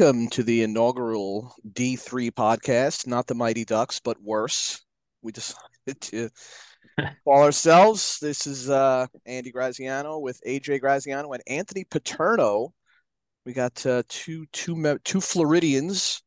[0.00, 3.06] welcome to the inaugural D3 podcast.
[3.06, 4.82] Not the Mighty Ducks, but worse.
[5.20, 6.30] We decided to
[7.24, 8.18] call ourselves.
[8.18, 12.72] This is uh, Andy Graziano with AJ Graziano and Anthony Paterno.
[13.44, 16.22] We got uh, two two two Floridians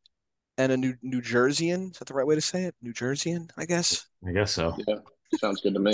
[0.59, 1.93] and a New New Jerseyan.
[1.93, 2.75] Is that the right way to say it?
[2.83, 4.05] New Jerseyan, I guess.
[4.27, 4.77] I guess so.
[4.87, 4.97] Yeah,
[5.39, 5.93] sounds good to me.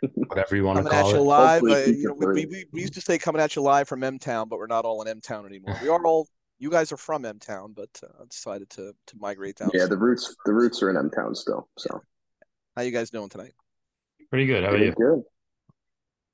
[0.14, 1.24] Whatever you want coming to call at you it.
[1.24, 1.62] live.
[1.62, 4.02] Uh, you know, we, we, we, we used to say coming at you live from
[4.02, 5.78] M Town, but we're not all in M Town anymore.
[5.82, 6.26] We are all.
[6.58, 9.70] You guys are from M Town, but uh, decided to to migrate down.
[9.72, 11.68] Yeah, the roots the roots are in M Town still.
[11.78, 12.02] So
[12.76, 13.52] How you guys doing tonight?
[14.30, 14.64] Pretty good.
[14.64, 14.92] How about you?
[14.92, 15.22] good.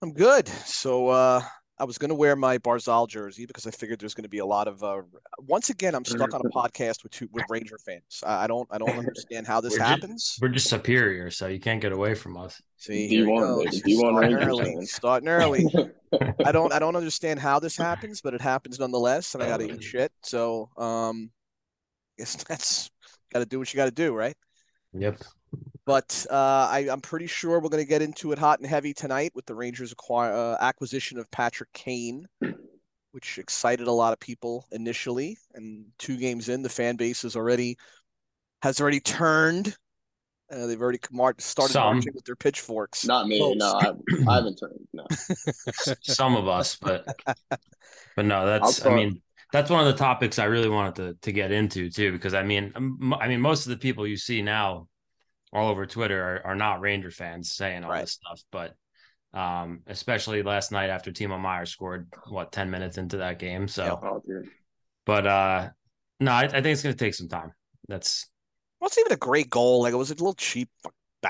[0.03, 0.49] I'm good.
[0.49, 1.43] So uh
[1.79, 4.39] I was going to wear my Barzal jersey because I figured there's going to be
[4.39, 5.03] a lot of uh
[5.41, 8.23] once again I'm stuck on a podcast with two with Ranger fans.
[8.25, 10.39] I, I don't I don't understand how this We're ju- happens.
[10.41, 12.63] We're just superior, so you can't get away from us.
[12.77, 13.65] See, D1, here we go.
[13.65, 13.81] baby.
[13.81, 14.65] D1 starting early.
[14.65, 14.93] fans.
[14.93, 15.67] Starting early.
[16.45, 19.59] I don't I don't understand how this happens, but it happens nonetheless, and I got
[19.59, 20.13] to eat shit.
[20.23, 21.31] So um,
[22.17, 22.91] I guess that's
[23.33, 24.37] got to do what you got to do, right?
[24.93, 25.21] Yep.
[25.87, 26.35] But uh,
[26.71, 29.45] I, I'm pretty sure we're going to get into it hot and heavy tonight with
[29.45, 32.27] the Rangers acquire, uh, acquisition of Patrick Kane,
[33.13, 35.37] which excited a lot of people initially.
[35.55, 37.77] And two games in, the fan base is already
[38.63, 39.77] has already turned.
[40.51, 41.97] Uh, they've already mar- started Some.
[41.97, 43.05] marching with their pitchforks.
[43.05, 43.39] Not me.
[43.39, 43.57] Close.
[43.57, 43.93] No, I,
[44.31, 44.89] I haven't turned.
[44.95, 45.07] No.
[46.03, 47.07] Some of us, but
[48.17, 50.95] but no, that's I'll I talk- mean that's one of the topics I really wanted
[50.97, 54.07] to to get into too because I mean um, I mean most of the people
[54.07, 54.89] you see now
[55.55, 58.03] all over Twitter are, are not Ranger fans saying all Right.
[58.03, 58.75] this stuff, but
[59.33, 63.67] um especially last night after Timo Meier scored what 10 minutes into that game.
[63.69, 64.09] So Yeah.
[64.11, 64.49] Oh, dude.
[65.07, 65.69] but uh
[66.21, 67.53] no, I, I think it's gonna take some time.
[67.89, 68.29] That's
[68.81, 69.83] Well, it's even a great goal.
[69.83, 70.69] Like it was a little cheap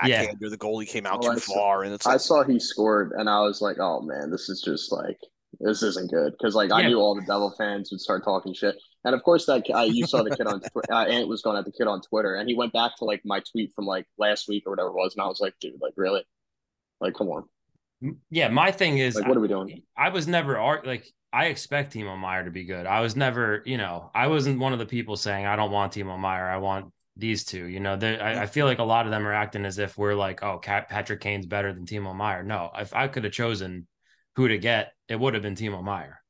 [0.05, 0.27] Yeah.
[0.41, 3.29] The goalie came out I too saw- far, and it's I saw he scored, and
[3.31, 5.19] I was like, "Oh man, this is just like
[5.61, 8.75] this isn't good." Because like I knew all the Devil fans would start talking shit,
[9.05, 11.57] and of course that uh, you saw the kid on Twi- uh, Ant was going
[11.57, 14.07] at the kid on Twitter, and he went back to like my tweet from like
[14.19, 16.25] last week or whatever it was, and I was like, "Dude, like really?
[17.01, 17.45] Like come on,
[18.31, 21.95] yeah, my thing is like what are we doing?" I was never like I expect
[21.95, 22.87] Timo Meier to be good.
[22.87, 25.93] I was never, you know, I wasn't one of the people saying I don't want
[25.93, 26.49] Timo Meier.
[26.49, 27.67] I want these two.
[27.67, 30.15] You know, I, I feel like a lot of them are acting as if we're
[30.15, 32.45] like, oh, Cat, Patrick Kane's better than Timo Meier.
[32.45, 33.89] No, if I could have chosen
[34.37, 36.21] who to get, it would have been Timo Meier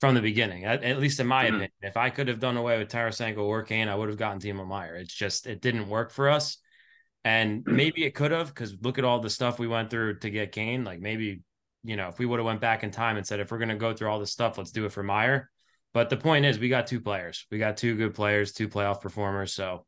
[0.00, 0.64] from the beginning.
[0.64, 1.48] At, at least in my Mhm.
[1.48, 4.40] opinion, if I could have done away with Tarasenko or Kane, I would have gotten
[4.40, 4.96] Timo Meier.
[4.96, 6.58] It's just it didn't work for us.
[7.22, 10.30] And maybe it could have, because look at all the stuff we went through to
[10.30, 10.84] get Kane.
[10.84, 11.42] Like maybe
[11.82, 13.70] you know, if we would have went back in time and said, if we're going
[13.70, 15.50] to go through all this stuff, let's do it for Meier.
[15.94, 17.46] But the point is, we got two players.
[17.50, 19.54] We got two good players, two playoff performers.
[19.54, 19.86] So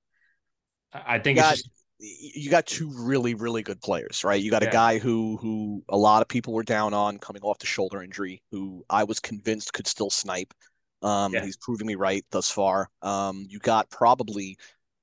[0.92, 4.42] I I think got- it's just you got two really really good players right?
[4.42, 7.58] You got a guy who who a lot of people were down on coming off
[7.58, 10.52] the shoulder injury who i was convinced could still snipe.
[11.02, 11.44] Um Yeah.
[11.44, 12.88] he's proving me right thus far.
[13.02, 14.56] Um you got probably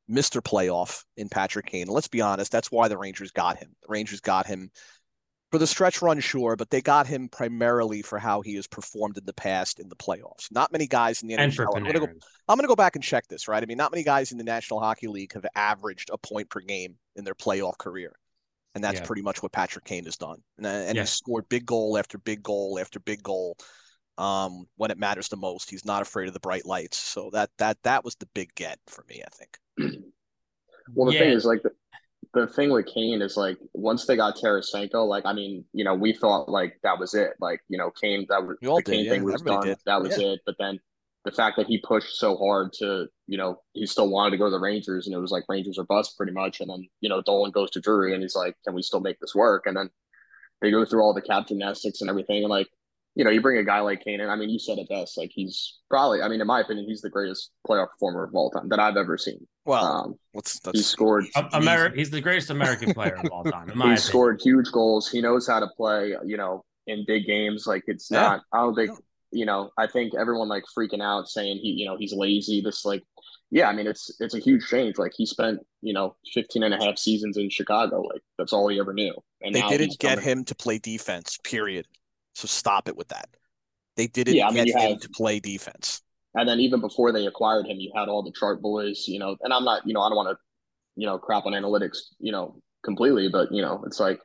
[0.09, 1.87] mr playoff in patrick kane.
[1.87, 3.75] Let's be honest that's why the rangers got him.
[3.83, 4.69] The rangers got him
[5.51, 9.17] for the stretch run sure but they got him primarily for how he has performed
[9.17, 11.99] in the past in the playoffs not many guys in the and NHL I'm gonna
[11.99, 12.07] go
[12.49, 13.61] I'm going to go back and check this, right?
[13.61, 16.61] I mean, not many guys in the National Hockey League have averaged a point per
[16.61, 18.11] game in their playoff career.
[18.73, 19.05] And that's Yeah.
[19.05, 20.41] pretty much what Patrick Kane has done.
[20.57, 21.03] And, uh, and Yeah.
[21.03, 23.55] he scored big goal after big goal after big goal
[24.17, 25.69] um, when it matters the most.
[25.69, 26.97] He's not afraid of the bright lights.
[26.97, 29.59] So that that that was the big get for me, I think.
[30.95, 31.19] Well, the Yeah.
[31.19, 31.71] thing is, like, the,
[32.33, 35.95] the thing with Kane is, like, once they got Tarasenko, like, I mean, you know,
[35.95, 37.31] we thought, like, that was it.
[37.39, 39.11] Like, you know, Kane, that was the did, Kane yeah.
[39.11, 39.67] thing was Everybody done.
[39.67, 39.77] did.
[39.85, 40.39] That was it.
[40.45, 40.79] But then
[41.25, 44.45] the fact that he pushed so hard to, you know, he still wanted to go
[44.45, 46.61] to the Rangers, and it was like Rangers or bust pretty much.
[46.61, 49.19] And then, you know, Dolan goes to Drury, and he's like, can we still make
[49.19, 49.63] this work?
[49.65, 49.89] And then
[50.61, 52.43] they go through all the cap gymnastics and everything.
[52.43, 52.67] And, like,
[53.15, 54.29] you know, you bring a guy like Kane in.
[54.29, 55.17] I mean, you said it best.
[55.17, 58.51] Like, he's probably, I mean, in my opinion, he's the greatest playoff performer of all
[58.51, 59.47] time that I've ever seen.
[59.69, 63.67] Well, Um, let's, he scored America, he's the greatest American player of all time.
[63.67, 63.97] He opinion.
[63.97, 65.07] scored huge goals.
[65.09, 67.67] He knows how to play, you know, in big games.
[67.67, 68.21] Like it's Yeah.
[68.21, 68.95] not, I don't think, Yeah.
[69.31, 72.61] you know, I think everyone like freaking out saying he, you know, he's lazy.
[72.61, 73.03] This like,
[73.51, 74.97] yeah, I mean, it's, it's a huge change.
[74.97, 78.01] Like he spent, you know, 15 and a half seasons in Chicago.
[78.01, 79.13] Like that's all he ever knew.
[79.43, 81.85] And they didn't get coming- him to play defense, period.
[82.33, 83.29] So stop it with that.
[83.97, 86.01] They didn't Yeah, I mean, get you him have- to play defense.
[86.35, 89.35] And then even before they acquired him, you had all the chart boys, you know,
[89.41, 90.37] and I'm not, you know, I don't want to,
[90.95, 94.19] you know, crap on analytics, you know, completely, but you know, it's like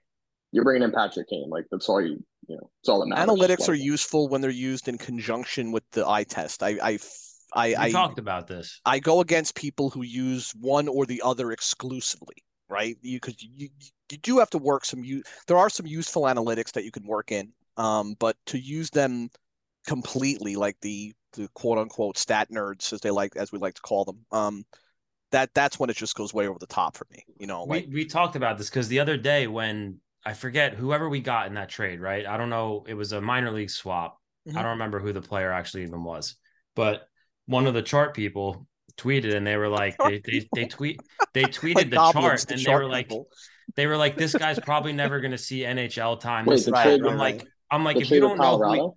[0.52, 1.48] you're bringing in Patrick Kane.
[1.48, 3.26] Like that's all you, you know, it's all that matters.
[3.26, 6.62] Analytics are useful when they're used in conjunction with the eye test.
[6.62, 6.98] I I
[7.54, 8.80] I, I, talked about this.
[8.84, 12.36] I go against people who use one or the other exclusively,
[12.68, 12.96] right?
[13.00, 13.68] You because you
[14.10, 17.06] you do have to work some you there are some useful analytics that you can
[17.06, 19.30] work in, um, but to use them
[19.86, 23.82] completely, like the the quote unquote stat nerds, as they like as we like to
[23.82, 24.24] call them.
[24.30, 24.64] Um,
[25.32, 27.24] that that's when it just goes way over the top for me.
[27.38, 30.74] You know, like we, we talked about this because the other day when I forget
[30.74, 32.26] whoever we got in that trade, right?
[32.26, 32.84] I don't know.
[32.86, 34.18] It was a minor league swap.
[34.48, 34.58] Mm-hmm.
[34.58, 36.36] I don't remember who the player actually even was,
[36.76, 37.08] but
[37.46, 38.66] one of the chart people
[38.96, 41.00] tweeted and they were like they they, they tweet
[41.34, 43.28] they tweeted like the chart and they were like people.
[43.74, 46.46] they were like this guy's probably never going to see NHL time.
[46.46, 48.90] Wait, right, I'm like I'm like if you don't know we,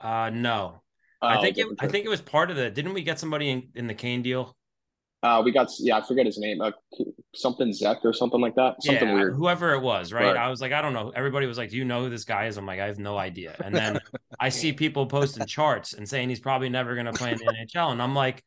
[0.00, 0.82] uh no.
[1.20, 3.50] Oh, I think it, I think it was part of the didn't we get somebody
[3.50, 4.56] in, in the Kane deal?
[5.20, 6.70] Uh, we got yeah, I forget his name, uh,
[7.34, 8.80] something Zek or something like that.
[8.80, 9.34] Something yeah, weird.
[9.34, 10.26] Whoever it was, right?
[10.26, 10.36] right?
[10.36, 11.12] I was like, I don't know.
[11.14, 12.56] Everybody was like, Do you know who this guy is?
[12.56, 13.56] I'm like, I have no idea.
[13.64, 13.98] And then
[14.40, 17.52] I see people posting charts and saying he's probably never going to play in the
[17.52, 18.44] NHL, and I'm like,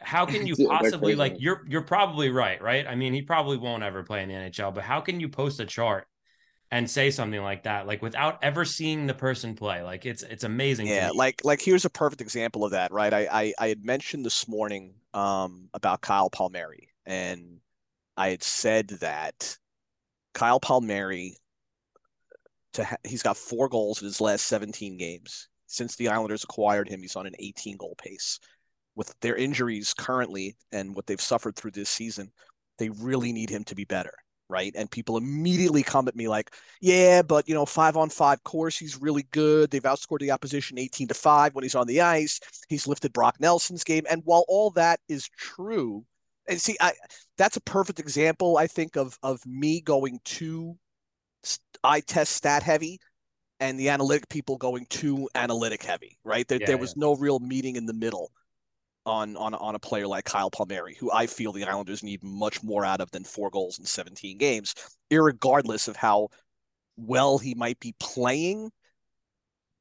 [0.00, 1.34] how can you possibly like?
[1.38, 2.86] You're you're probably right, right?
[2.86, 5.58] I mean, he probably won't ever play in the NHL, but how can you post
[5.58, 6.06] a chart
[6.70, 10.44] and say something like that like without ever seeing the person play like it's it's
[10.44, 13.12] amazing yeah like like here's a perfect example of that right?
[13.12, 17.60] I, I i had mentioned this morning um about kyle palmieri and
[18.16, 19.56] i had said that
[20.32, 21.36] kyle palmieri
[22.74, 25.48] to ha- he's got four goals in his last 17 games.
[25.66, 28.38] Since the islanders acquired him he's on an 18 goal pace.
[28.96, 32.30] With their injuries currently and what they've suffered through this season
[32.78, 34.12] they really need him to be better
[34.48, 34.72] right?
[34.76, 38.78] And people immediately come at me like, yeah, but you know, five on five course,
[38.78, 39.70] he's really good.
[39.70, 42.40] They've outscored the opposition 18 to five when he's on the ice.
[42.68, 44.04] He's lifted Brock Nelson's game.
[44.10, 46.04] And while all that is true,
[46.46, 46.92] and see, I
[47.38, 50.76] that's a perfect example, I think, of of me going too
[51.82, 52.98] eye test stat heavy
[53.60, 56.46] and the analytic people going too analytic heavy, right?
[56.48, 57.00] There, yeah, there was yeah.
[57.00, 58.30] no real meeting in the middle
[59.06, 62.62] on on on a player like Kyle Palmieri, who I feel the Islanders need much
[62.62, 64.74] more out of than four goals in 17 games,
[65.10, 66.28] regardless of how
[66.96, 68.70] well he might be playing.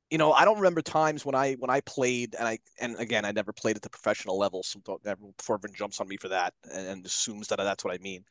[0.09, 3.25] You know, I don't remember times when I when I played, and I and again
[3.25, 6.53] I never played at the professional level, so before everyone jumps on me for that
[6.71, 8.23] and, and assumes that that's what I mean.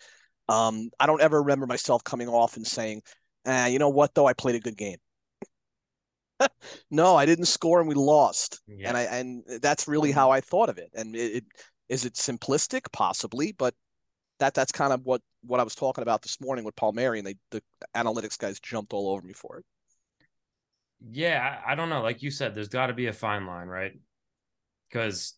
[0.49, 3.03] Um, I don't ever remember myself coming off and saying,
[3.47, 4.15] eh, "You know what?
[4.15, 4.99] Though I played a good game."
[6.91, 8.61] no, I didn't score and we lost.
[8.67, 8.89] Yeah.
[8.89, 10.91] And I and that's really how I thought of it.
[10.95, 11.45] And it, it
[11.89, 13.75] is it simplistic, possibly, but
[14.39, 17.27] that that's kind of what what I was talking about this morning with Palmieri, and
[17.27, 17.63] they the
[17.97, 19.65] analytics guys jumped all over me for it.
[21.11, 22.03] Yeah, I, I don't know.
[22.03, 23.93] Like you said, there's got to be a fine line, right?
[24.89, 25.35] Because,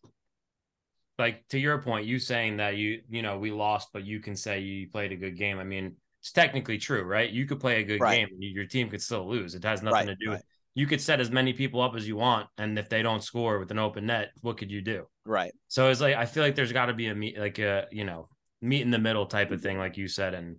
[1.19, 4.37] like to your point, you saying that you you know we lost, but you can
[4.37, 5.59] say you played a good game.
[5.59, 7.31] I mean, it's technically true, right?
[7.31, 8.19] You could play a good right.
[8.19, 9.55] game, and your team could still lose.
[9.55, 10.37] It has nothing right, to do right.
[10.37, 13.23] with you could set as many people up as you want, and if they don't
[13.23, 15.07] score with an open net, what could you do?
[15.25, 15.53] Right.
[15.69, 18.05] So it's like I feel like there's got to be a meet, like a you
[18.05, 18.29] know
[18.61, 20.57] meet in the middle type of thing, like you said, and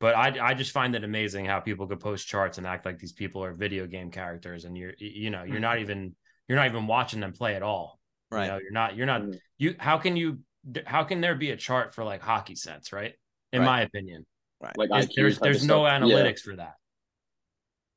[0.00, 2.98] but I I just find it amazing how people could post charts and act like
[2.98, 6.16] these people are video game characters, and you're you know you're not even
[6.48, 8.00] you're not even watching them play at all.
[8.30, 8.46] Right.
[8.46, 9.38] You know, you're not you're not mm.
[9.56, 9.76] you.
[9.78, 10.40] How can you?
[10.86, 12.92] How can there be a chart for like hockey sense?
[12.92, 13.14] Right.
[13.52, 13.66] In right.
[13.66, 14.26] my opinion.
[14.60, 14.76] Right.
[14.76, 16.50] Like there's there's no analytics yeah.
[16.50, 16.74] for that.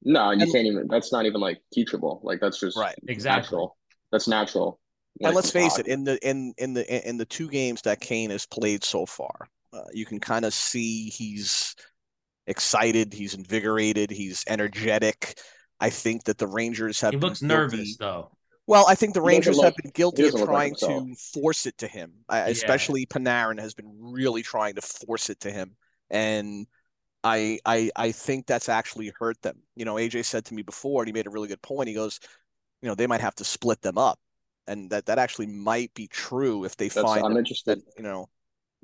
[0.03, 0.87] No, you and, can't even.
[0.87, 2.21] That's not even like teachable.
[2.23, 2.95] Like that's just right.
[3.07, 3.41] Exactly.
[3.41, 3.77] Natural.
[4.11, 4.79] That's natural.
[5.19, 7.99] Like, and let's face it, in the in in the in the two games that
[7.99, 11.75] Kane has played so far, uh, you can kind of see he's
[12.45, 15.39] excited, he's invigorated, he's energetic.
[15.79, 17.13] I think that the Rangers have.
[17.13, 18.31] He looks nervous though.
[18.67, 21.87] Well, I think the Rangers have been guilty of trying like to force it to
[21.87, 22.13] him.
[22.29, 22.47] Yeah.
[22.47, 25.75] Especially Panarin has been really trying to force it to him,
[26.09, 26.67] and
[27.27, 29.57] I I I think that's actually hurt them.
[29.75, 31.87] You know, AJ said to me before, and he made a really good point.
[31.87, 32.19] He goes,
[32.81, 34.19] you know, they might have to split them up,
[34.67, 37.25] and that that actually might be true if they that's, find.
[37.25, 37.79] I'm interested.
[37.79, 38.29] That, you know.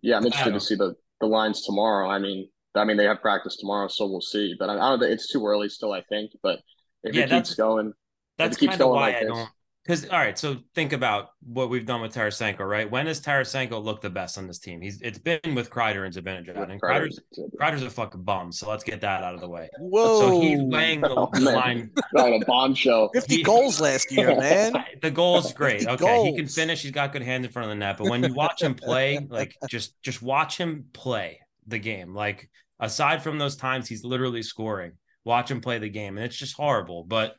[0.02, 2.10] Yeah, I'm interested to um, see the the lines tomorrow.
[2.10, 4.56] I mean, I mean they have practice tomorrow, so we'll see.
[4.60, 5.94] But I, I don't it's too early still.
[5.94, 6.60] I think, but
[7.04, 7.94] if yeah, it keeps going,
[8.38, 9.50] that's kind of why like I this, don't
[9.86, 12.90] because all right, so think about what we've done with Tarasenko, right?
[12.90, 14.80] When has Tarasenko looked the best on this team?
[14.80, 17.20] He's it's been with Kreider and Zibanejad, and Kreider's
[17.60, 18.54] Kreider's a fucking bum.
[18.54, 19.70] So let's get that out of the way.
[19.80, 20.22] Whoa!
[20.22, 21.92] So he's weighing the, oh, line.
[22.14, 23.10] Right, a bombshell.
[23.14, 24.74] Fifty he, goals last year, man.
[25.02, 25.86] The goal's great.
[25.86, 26.28] Okay, goals.
[26.28, 26.82] he can finish.
[26.82, 27.98] He's got good hands in front of the net.
[27.98, 32.14] But when you watch him play, like just just watch him play the game.
[32.14, 32.50] Like
[32.80, 34.94] aside from those times, he's literally scoring.
[35.26, 37.04] Watch him play the game, and it's just horrible.
[37.04, 37.36] But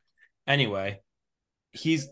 [0.46, 1.00] anyway,
[1.72, 2.08] he's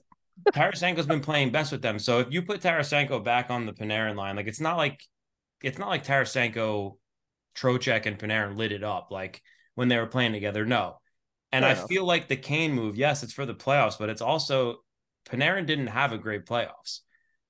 [0.52, 1.98] Tarasenko's been playing best with them.
[1.98, 5.00] So if you put Tarasenko back on the Panarin line, like it's not like
[5.62, 6.96] it's not like Tarasenko,
[7.54, 9.42] Trocheck, and Panarin lit it up like
[9.74, 10.64] when they were playing together.
[10.64, 10.98] No.
[11.52, 14.76] And I feel like the Kane move, yes, it's for the playoffs, but it's also
[15.28, 17.00] Panarin didn't have a great playoffs.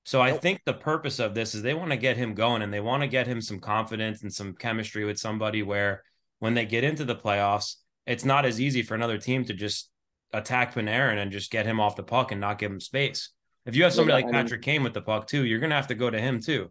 [0.04, 2.74] So I think the purpose of this is they want to get him going and
[2.74, 6.02] they want to get him some confidence and some chemistry with somebody where
[6.40, 9.91] when they get into the playoffs, it's not as easy for another team to just
[10.32, 13.30] attack Panarin and just get him off the puck and not give him space.
[13.66, 15.60] If you have somebody Yeah, like I mean- Patrick Kane with the puck too, you're
[15.60, 16.70] gonna have to go to him too.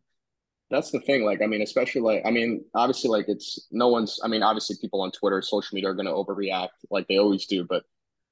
[0.69, 1.25] That's the thing.
[1.25, 4.77] Like, I mean, especially like, I mean, obviously, like, it's no one's, I mean, obviously,
[4.79, 7.83] people on Twitter, social media are going to overreact like they always do, but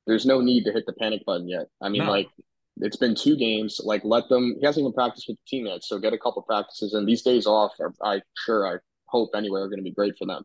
[0.07, 1.67] there's no need to hit the panic button yet.
[1.81, 2.09] I mean, No.
[2.11, 2.29] like,
[2.77, 3.81] it's been two games.
[3.83, 5.83] Like, let them, he hasn't even practiced with the team yet.
[5.83, 6.93] So get a couple practices.
[6.93, 10.17] And these days off are, I sure, I hope anyway, are going to be great
[10.17, 10.43] for them.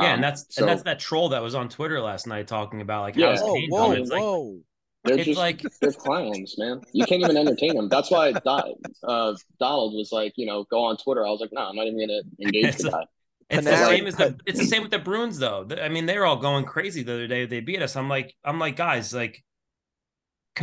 [0.00, 2.46] Yeah, Um, and that's so and that's that troll that was on Twitter last night
[2.46, 3.28] talking about like Yeah.
[3.28, 3.96] how's Whoa, Kane whoa, done?
[3.96, 4.60] It's like whoa.
[5.04, 6.80] they're it's just, like they're clowns, man.
[6.92, 7.88] You can't even entertain them.
[7.88, 11.26] That's why uh, Donald was like, you know, go on Twitter.
[11.26, 13.06] I was like, no, I'm not even going to engage It's the.
[13.50, 15.68] It's the same as the it's the same with the Bruins though.
[15.80, 17.46] I mean, they were all going crazy the other day.
[17.46, 17.94] They beat us.
[17.96, 19.44] I'm like, I'm like, guys, like,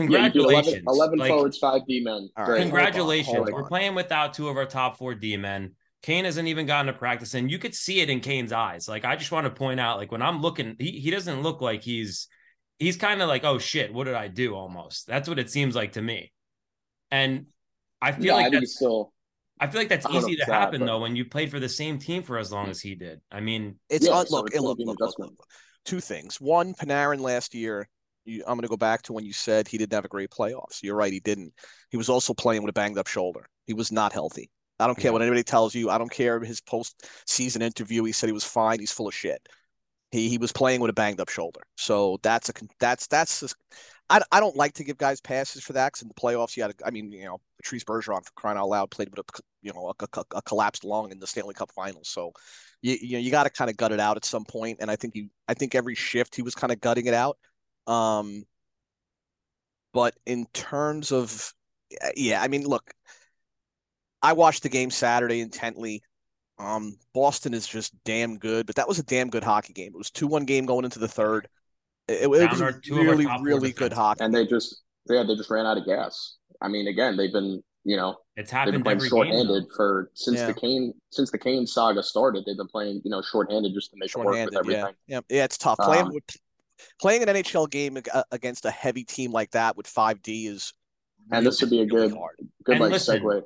[0.08, 0.84] Yeah, 11, congratulations.
[0.88, 2.30] 11 Like, forwards, five D men.
[2.38, 2.72] All right, Great.
[2.72, 3.36] hold on, congratulations.
[3.36, 5.76] hold We're playing without two of our top four D men.
[6.02, 8.88] Kane hasn't even gotten to practice, and you could see it in Kane's eyes.
[8.88, 11.62] Like, I just want to point out, like, when I'm looking, he, he doesn't look
[11.62, 12.28] like he's
[12.80, 14.56] he's kind of like, oh shit, what did I do?
[14.56, 15.06] Almost.
[15.08, 16.32] That's what it seems like to me.
[17.12, 17.46] And
[18.02, 19.14] I feel Yeah, like think that's still.
[19.60, 21.26] I feel like that's I don't know easy to it's happen but- though when you
[21.26, 23.22] played for the same team for as long as he did.
[23.32, 25.34] I mean, It's Yeah, un- so look, it's look, look, look, look.
[25.86, 26.42] Two things.
[26.42, 27.88] One, Panarin last year.
[28.26, 30.30] You, I'm going to go back to when you said he didn't have a great
[30.32, 30.82] playoffs.
[30.84, 31.54] You're right, he didn't.
[31.90, 33.48] He was also playing with a banged up shoulder.
[33.66, 34.50] He was not healthy.
[34.82, 35.14] I don't care Yeah.
[35.14, 35.90] what anybody tells you.
[35.90, 38.04] I don't care his post season interview.
[38.06, 38.80] He said he was fine.
[38.80, 39.48] He's full of shit.
[40.12, 41.62] He he was playing with a banged up shoulder.
[41.78, 43.56] So that's a con- that's that's just,
[44.10, 46.64] I, I don't like to give guys passes for that because in the playoffs you
[46.64, 46.86] had to.
[46.88, 49.94] I mean you know Patrice Bergeron for crying out loud played with a you know
[50.00, 52.10] a, a, a collapsed lung in the Stanley Cup Finals.
[52.10, 52.34] So
[52.82, 54.80] you you know you got to kind of gut it out at some point.
[54.82, 57.38] And I think you I think every shift he was kind of gutting it out.
[57.88, 58.44] Um,
[59.94, 61.54] but in terms of
[62.16, 62.94] yeah, I mean look,
[64.22, 66.02] I watched the game Saturday intently.
[66.60, 69.92] Um, Boston is just damn good, but that was a damn good hockey game.
[69.94, 71.48] It was two one game going into the third.
[72.08, 74.24] It, it was our- a two of our really really good hockey.
[74.24, 76.36] And they just, yeah, they just ran out of gas.
[76.62, 79.10] I mean, again, they've been, you know, it's they've been happened playing every game.
[79.10, 79.76] shorthanded though.
[79.76, 80.48] for since Yeah.
[80.48, 82.44] the Kane since the Kane saga started.
[82.46, 84.94] They've been playing, you know, shorthanded just to make it work with everything.
[85.08, 85.44] Yeah, yeah, yeah.
[85.46, 86.24] It's tough playing Um, with
[87.00, 90.74] playing an NHL game uh, against a heavy team like that with five D is.
[91.32, 92.36] And this would be a really good- hard.
[92.66, 93.42] Good And like listen, segue.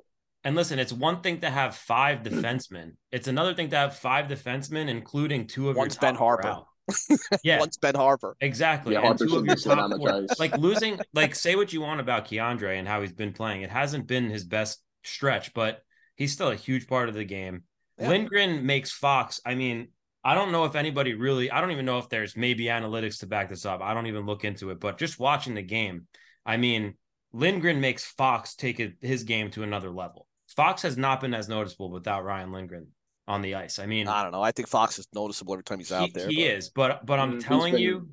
[0.45, 2.93] And listen, it's one thing to have five defensemen.
[3.11, 6.41] It's another thing to have five defensemen, including two of One's your Ben top four
[6.41, 6.45] Harpur.
[6.45, 6.67] out.
[7.43, 8.33] Yeah, Once Ben Harpur.
[8.39, 8.93] exactly.
[8.93, 10.25] Yeah, Harpur two of your top four.
[10.39, 13.63] Like losing, like say what you want about K'Andre and how he's been playing.
[13.63, 15.81] It hasn't been his best stretch, but
[16.15, 17.63] he's still a huge part of the game.
[17.97, 18.09] Yeah.
[18.09, 19.41] Lindgren makes Fox.
[19.45, 19.87] I mean,
[20.23, 21.49] I don't know if anybody really.
[21.49, 23.81] I don't even know if there's maybe analytics to back this up.
[23.81, 26.07] I don't even look into it, but just watching the game,
[26.45, 26.95] I mean,
[27.33, 30.27] Lindgren makes Fox take his game to another level.
[30.55, 32.87] Fox has not been as noticeable without Ryan Lindgren
[33.27, 33.79] on the ice.
[33.79, 34.41] I mean, I don't know.
[34.41, 36.27] I think Fox is noticeable every time he's he, out there.
[36.29, 38.09] he but- is, but but Mm, I'm he's telling been- you,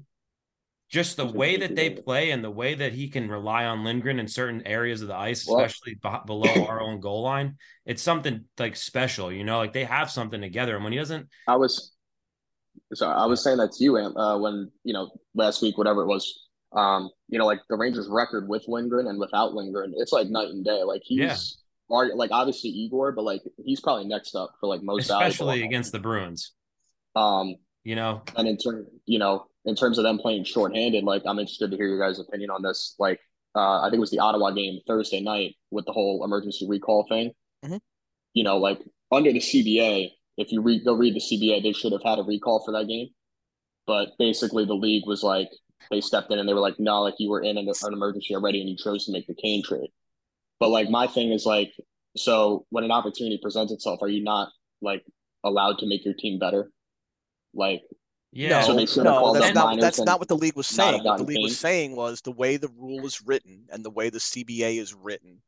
[0.90, 4.18] just the way that they play and the way that he can rely on Lindgren
[4.18, 7.56] in certain areas of the ice, Well- especially beh- below our own goal line,
[7.86, 9.32] it's something like special.
[9.32, 11.92] You know, like they have something together, and when he doesn't, I was
[12.94, 16.02] sorry, I was saying that to you, Ant, uh, when you know last week, whatever
[16.02, 16.40] it was.
[16.74, 20.48] Um, you know, like the Rangers' record with Lindgren and without Lindgren, it's like night
[20.48, 20.82] and day.
[20.82, 21.36] Like he's Yeah.
[21.92, 25.28] Ar- like obviously Igor, but like he's probably next up for like most valuable.
[25.28, 26.52] especially against the Bruins,
[27.14, 31.22] Um, you know, and in turn, you know, in terms of them playing shorthanded, like
[31.26, 32.94] I'm interested to hear your guys' opinion on this.
[32.98, 33.20] Like,
[33.54, 37.06] uh, I think it was the Ottawa game Thursday night with the whole emergency recall
[37.08, 37.32] thing.
[37.64, 37.80] Mhm.
[38.34, 38.80] You know, like
[39.12, 42.22] under the CBA, if you read go read the CBA, they should have had a
[42.22, 43.08] recall for that game.
[43.86, 45.50] But basically, the league was like
[45.90, 48.34] they stepped in and they were like, "No, like you were in an, an emergency
[48.34, 49.90] already, and you chose to make the Kane trade."
[50.62, 51.72] But like my thing is like,
[52.16, 54.48] so when an opportunity presents itself, are you not
[54.80, 55.02] like
[55.42, 56.70] allowed to make your team better?
[57.52, 57.82] Like,
[58.30, 58.60] yeah.
[58.60, 61.02] So no, they should no, that's not that's not what the league was saying.
[61.02, 63.90] What the gotten league was saying was the way the rule is written and the
[63.90, 65.42] way the CBA is written,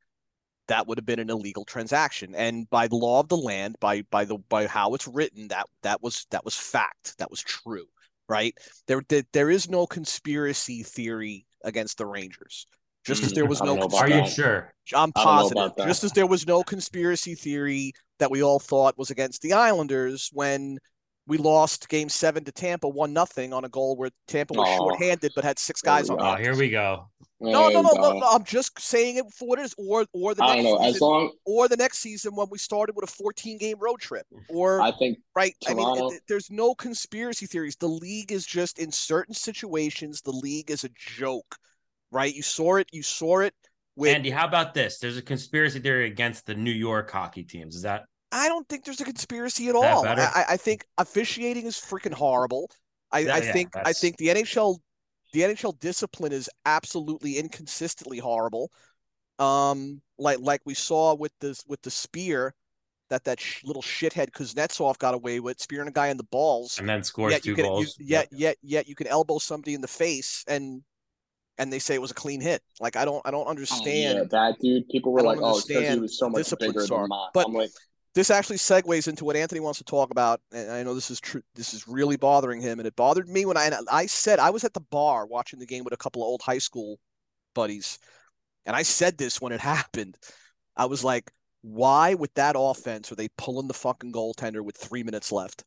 [0.66, 2.34] that would have been an illegal transaction.
[2.34, 5.66] And by the law of the land, by by the by how it's written, that
[5.84, 7.16] that was that was fact.
[7.18, 7.86] That was true.
[8.28, 8.52] Right?
[8.88, 12.66] There there, there is no conspiracy theory against the Rangers.
[13.04, 14.72] Just as Mm, there was no don't know about Are you sure?
[14.94, 15.86] I'm I don't know positive.
[15.86, 20.30] Just as there was no conspiracy theory that we all thought was against the Islanders
[20.32, 20.78] when
[21.26, 24.76] we lost game seven to Tampa one nothing on a goal where Tampa was Aw.
[24.76, 27.08] shorthanded but had six guys on Oh, here we go.
[27.40, 28.28] No, no, no, no, no.
[28.30, 30.86] I'm just saying it for what it is, or or the I next don't know.
[30.86, 34.00] As season, long or the next season when we started with a 14 game road
[34.00, 35.54] trip, or I think right.
[35.68, 37.76] I mean, Toronto- it, there's no conspiracy theories.
[37.76, 41.56] The league is just in certain situations, the league is a joke,
[42.14, 42.32] right?
[42.32, 42.88] You saw it.
[42.92, 43.52] You saw it
[43.96, 44.14] with.
[44.14, 44.98] Andy, how about this?
[44.98, 47.74] There's a conspiracy theory against the New York hockey teams.
[47.74, 50.06] Is that I don't think there's a conspiracy at all.
[50.06, 52.70] I, I- think officiating is freaking horrible.
[53.12, 54.78] I, I yeah, think I think the NHL
[55.32, 58.70] The NHL discipline is absolutely inconsistently horrible.
[59.38, 62.54] Um, like like we saw with this with the spear
[63.10, 66.78] that that sh- little shithead Kuznetsov got away with, spearing a guy in the balls,
[66.78, 67.96] and then scores yet two can, goals.
[67.98, 70.82] You, yet yet yet you can elbow somebody in the face and
[71.58, 72.62] and they say it was a clean hit.
[72.80, 74.18] Like I don't I don't Oh, understand.
[74.18, 74.88] yeah, that dude.
[74.88, 77.54] People were like, "Oh, it's because he was so much bigger than mine." But- I'm
[77.54, 77.70] like,
[78.14, 81.18] this actually segues into what Anthony wants to talk about, and I know this is
[81.20, 81.42] true.
[81.56, 84.50] This is really bothering him, and it bothered me when I and I said I
[84.50, 86.98] was at the bar watching the game with a couple of old high school
[87.54, 87.98] buddies,
[88.66, 90.16] and I said this when it happened.
[90.76, 91.32] I was like,
[91.62, 95.64] "Why with that offense are they pulling the fucking goaltender with three minutes left?"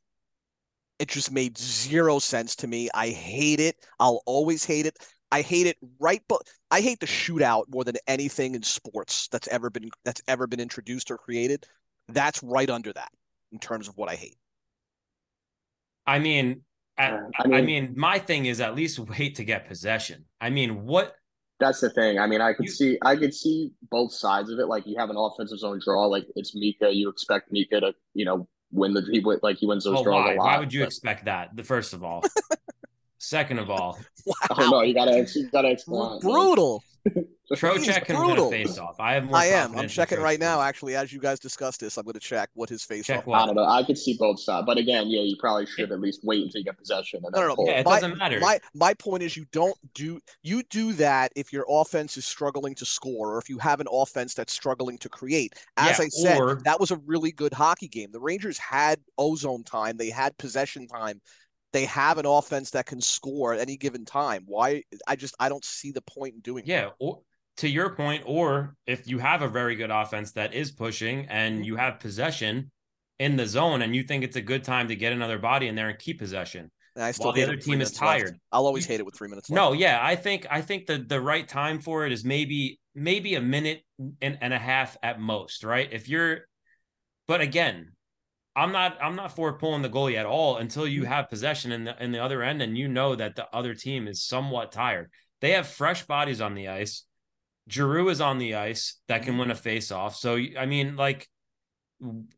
[0.99, 2.89] It just made zero sense to me.
[2.93, 3.75] I hate it.
[3.99, 4.97] I'll always hate it.
[5.31, 6.41] I hate it right, but
[6.71, 10.59] I hate the shootout more than anything in sports that's ever been that's ever been
[10.59, 11.65] introduced or created.
[12.07, 13.09] That's right under that
[13.51, 14.37] in terms of what I hate.
[16.05, 16.61] I mean,
[16.97, 20.25] at, I, I mean, mean- my thing is at least wait to get possession.
[20.39, 21.13] I mean, what?
[21.59, 22.19] that's the thing.
[22.19, 24.67] I mean, I could You- see, I could see both sides of it.
[24.67, 26.93] Like, you have an offensive zone draw, like it's Mika.
[26.93, 30.25] You expect Mika to, you know, win the he like he wins those Well, draws
[30.25, 30.33] why?
[30.33, 30.45] a lot.
[30.45, 31.55] Why would you but- expect that?
[31.55, 32.23] The first of all,
[33.17, 33.99] second of all,
[34.43, 34.77] I don't Wow.
[34.79, 36.19] Oh, you gotta, you gotta explain.
[36.19, 36.83] brutal.
[37.53, 38.51] Trocheck can win a brutal.
[38.51, 38.99] face off.
[38.99, 39.33] I have.
[39.33, 39.77] I am.
[39.77, 40.59] I'm checking right now.
[40.59, 43.27] Actually, as you guys discuss this, I'm going to check what his face Check off.
[43.27, 43.39] what?
[43.41, 43.63] I don't know.
[43.63, 46.59] I could see both sides, but again, yeah, you probably should at least wait until
[46.59, 47.71] you get possession and No, then no, no.
[47.71, 48.39] Yeah, it my, doesn't matter.
[48.41, 52.75] My my point is you don't do you do that if your offense is struggling
[52.75, 55.53] to score or if you have an offense that's struggling to create.
[55.77, 58.11] As Yeah, I said, or- that was a really good hockey game.
[58.11, 61.21] The Rangers had ozone time, they had possession time.
[61.77, 64.43] They have an offense that can score at any given time.
[64.47, 67.21] Why I just I don't see the point in doing Yeah, or
[67.57, 71.61] to your point, or if you have a very good offense that is pushing and
[71.61, 71.65] Mhm.
[71.65, 72.71] you have possession
[73.19, 75.75] in the zone and you think it's a good time to get another body in
[75.75, 76.71] there and keep possession.
[76.95, 78.21] And I still While the other it with three team is minutes left.
[78.21, 78.39] tired.
[78.51, 79.61] I'll always hate it with three minutes left.
[79.61, 83.35] No, yeah, I think I think the the right time for it is maybe maybe
[83.35, 83.83] a minute
[84.19, 85.87] and, and a half at most, right?
[85.91, 86.47] If you're
[87.27, 87.91] but again,
[88.57, 91.83] I'm not I'm not for pulling the goalie at all until you have possession in
[91.83, 95.11] the in the other end and you know that the other team is somewhat tired.
[95.41, 97.03] They have fresh bodies on the ice.
[97.69, 100.15] Giroux is on the ice that can win a face off.
[100.15, 101.29] So I mean, like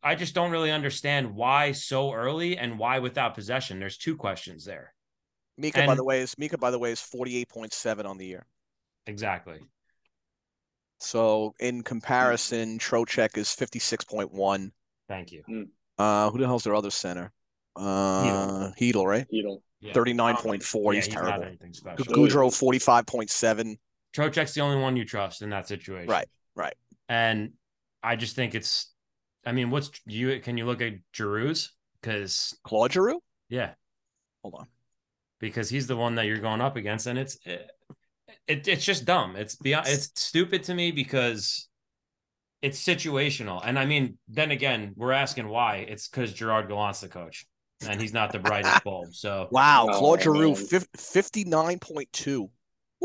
[0.04, 3.80] I just don't really understand why so early and why without possession.
[3.80, 4.94] There's two questions there.
[5.58, 8.18] Mika, by the way, is Mika, by the way, is forty eight point seven on
[8.18, 8.46] the year.
[9.08, 9.60] Exactly.
[11.00, 14.74] So in comparison, Trocheck is fifty six point one.
[15.08, 15.44] Thank you.
[15.50, 15.68] Mm.
[16.00, 17.32] Uh, who the hell's their other center?
[17.76, 19.28] Uh, Chytil, right?
[19.30, 19.94] You know, Yeah.
[19.94, 20.94] Thirty nine point four.
[20.94, 21.44] Yeah, He's not terrible.
[21.46, 22.06] anything special.
[22.06, 23.78] Goodrow forty five point seven.
[24.16, 26.10] Trocheck's the only one you trust in that situation.
[26.10, 26.74] Right, right.
[27.08, 27.52] And
[28.02, 28.92] I just think it's
[29.46, 31.72] I mean, what's you can you look at Giroux's?
[32.02, 33.22] Because Claude Giroux.
[33.50, 33.72] yeah,
[34.42, 34.68] Hold on.
[35.40, 37.70] because he's the one that you're going up against, and it's it,
[38.48, 39.36] it it's just dumb.
[39.36, 41.69] It's beyond it's stupid to me because
[42.62, 43.62] it's situational.
[43.64, 45.78] And I mean, then again, we're asking why.
[45.88, 47.46] It's because Gerard Gallant's the coach,
[47.88, 49.14] and he's not the brightest bulb.
[49.14, 50.84] So Wow, Claude Giroux, man.
[50.98, 52.50] fifty nine point two.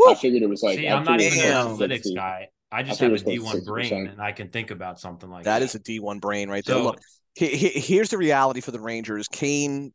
[0.09, 0.77] I figured it was like.
[0.79, 2.15] see, I I'm not even it an analytics 60.
[2.15, 2.49] guy.
[2.73, 4.99] I just think have a it was D1 close brain and I can think about
[4.99, 5.65] something like That that.
[5.65, 6.75] is a D one brain right there.
[6.77, 7.01] So- Look,
[7.37, 9.29] he, he, here's the reality for the Rangers.
[9.29, 9.93] Kane,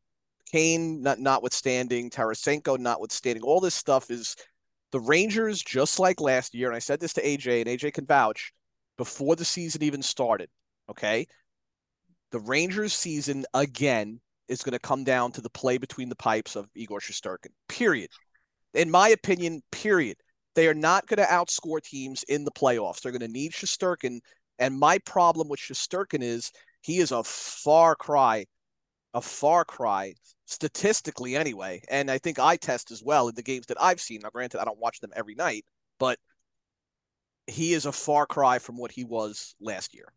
[0.52, 4.36] Kane, not notwithstanding, Tarasenko, notwithstanding, all this stuff is
[4.94, 6.68] the Rangers, just like last year.
[6.68, 8.54] And I said this to AJ, and AJ can vouch
[9.00, 10.50] before the season even started.
[10.90, 11.26] Okay,
[12.32, 16.56] the Rangers' season again is going to come down to the play between the pipes
[16.56, 17.52] of Igor Shesterkin.
[17.70, 18.10] Period.
[18.74, 20.18] In my opinion, period.
[20.56, 23.02] They are not going to outscore teams in the playoffs.
[23.02, 24.20] They're going to need Shesterkin.
[24.58, 28.46] And my problem with Shesterkin is he is a far cry,
[29.14, 30.14] a far cry
[30.46, 31.82] statistically anyway.
[31.90, 34.22] And I think eye test as well in the games that I've seen.
[34.24, 35.64] Now, granted, I don't watch them every night,
[36.00, 36.18] but
[37.50, 40.12] he is a far cry from what he was last year.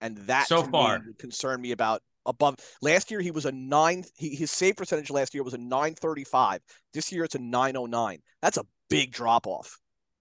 [0.00, 1.02] And that So to me far.
[1.06, 5.10] would concern me about above last year he was a nine he, his save percentage
[5.10, 6.60] last year was a 935
[6.94, 9.76] this year it's a 909 that's a big drop off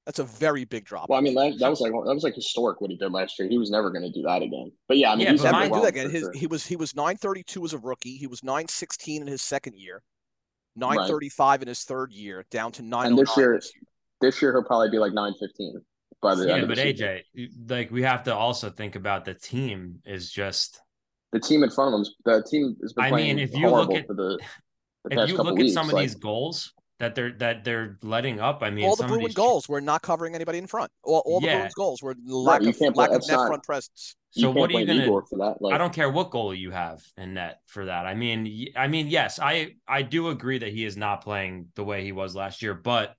[0.07, 2.33] that's a very big drop Well, I mean, that, that was like that was like
[2.33, 3.47] historic what he did last year.
[3.47, 4.71] He was never going to do that again.
[4.87, 6.31] But yeah, I mean, Yeah, he's but never mine- do that again his sure.
[6.33, 10.01] he was he was 932 as a rookie he was 916 in his second year
[10.75, 13.83] 935 in his third year down to 909 And this oh year- this year.
[14.21, 15.81] This year he'll probably be like nine fifteen
[16.21, 16.93] by the yeah, end of but the.
[16.93, 20.79] AJ, you- like we have to also think about the team is just
[21.31, 22.93] the team in front of him, the team is.
[22.93, 24.39] been I playing mean, if you look at- the, the
[25.09, 25.73] if past you couple look at weeks.
[25.73, 28.61] some of like, these goals that they're that they're letting up.
[28.61, 30.91] I mean, all the some of Bruin these goals were not covering anybody in front
[31.03, 31.55] all, all the Yeah.
[31.57, 34.69] Bruins goals were lack you of lack play- of net not- front presence So what
[34.69, 35.03] are you gonna?
[35.05, 35.59] Igor for that?
[35.61, 38.05] Like, I don't care what goal you have in net for that.
[38.05, 41.83] I mean, I mean, yes, I I do agree that he is not playing the
[41.83, 43.15] way he was last year, but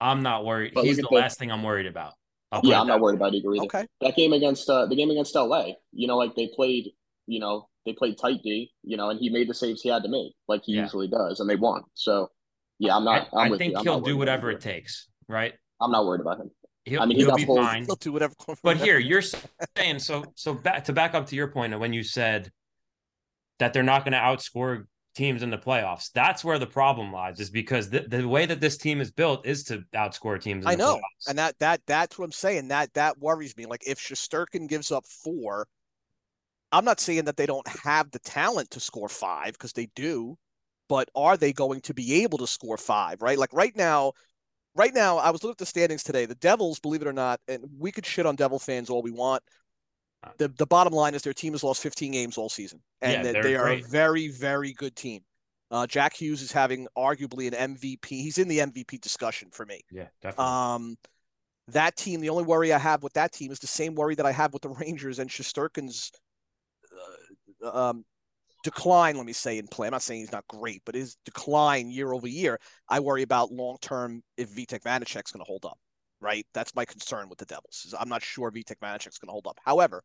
[0.00, 0.72] I'm not worried.
[0.74, 2.14] But He's the the- last thing I'm worried about.
[2.52, 3.64] I'll Yeah, I'm not worried about Igor either.
[3.64, 3.86] Okay.
[4.02, 6.90] That game against uh, the game against LA, you know, like they played,
[7.26, 10.02] you know, they played tight D, you know, and he made the saves he had
[10.04, 10.82] to make, like he Yeah.
[10.82, 11.82] usually does, and they won.
[11.94, 12.30] So,
[12.78, 13.28] yeah, I'm not.
[13.32, 13.82] I, I'm I with think you.
[13.82, 15.54] He'll not do whatever it takes, right?
[15.80, 16.50] I'm not worried about him.
[16.84, 17.84] He'll, I mean, he he'll got be pulled- fine.
[17.86, 18.34] He'll do whatever.
[18.62, 20.24] But here, you're saying so.
[20.34, 22.50] So back to back up to your point of when you said
[23.60, 26.10] that they're not going to outscore teams in the playoffs.
[26.12, 29.46] That's where the problem lies, is because the, the way that this team is built
[29.46, 30.64] is to outscore teams.
[30.64, 31.28] In I the know, playoffs.
[31.28, 32.68] and that that that's what I'm saying.
[32.68, 33.66] That that worries me.
[33.66, 35.66] Like if Shesterkin gives up four,
[36.70, 40.36] I'm not saying that they don't have the talent to score five because they do,
[40.88, 43.20] but are they going to be able to score five?
[43.20, 43.38] Right?
[43.38, 44.12] Like right now,
[44.74, 46.26] right now, I was looking at the standings today.
[46.26, 49.10] The Devils, believe it or not, and we could shit on Devil fans all we
[49.10, 49.42] want.
[50.38, 53.32] The the bottom line is their team has lost 15 games all season, and Yeah,
[53.32, 53.84] that they are great.
[53.84, 55.22] a very very good team.
[55.70, 58.06] Uh, Jack Hughes is having arguably an MVP.
[58.06, 59.80] He's in the MVP discussion for me.
[59.90, 60.44] yeah, definitely.
[60.52, 60.96] Um,
[61.68, 64.26] that team, the only worry I have with that team is the same worry that
[64.26, 66.10] I have with the Rangers and Shesterkin's
[67.64, 68.04] uh, um,
[68.62, 69.16] decline.
[69.16, 69.86] Let me say in play.
[69.86, 72.58] I'm not saying he's not great, but his decline year over year.
[72.88, 75.78] I worry about long term if Vitek Vanecek's going to hold up.
[76.22, 77.82] Right, that's my concern with the Devils.
[77.84, 79.58] is I'm not sure Vitek Vanecek's going to hold up.
[79.64, 80.04] However,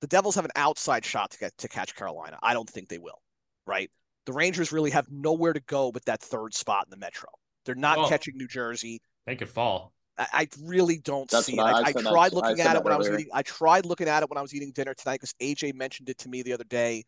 [0.00, 2.38] the Devils have an outside shot to get to catch Carolina.
[2.40, 3.20] I don't think they will.
[3.66, 3.90] Right,
[4.26, 7.28] the Rangers really have nowhere to go but that third spot in the Metro.
[7.66, 9.02] They're not Well- catching New Jersey.
[9.26, 9.92] they could fall.
[10.16, 11.58] I, I really don't That's see it.
[11.60, 13.28] I- I, I I that- tried I looking said at it when I was eating.
[13.34, 16.18] I tried looking at it when I was eating dinner tonight because AJ mentioned it
[16.18, 17.04] to me the other day.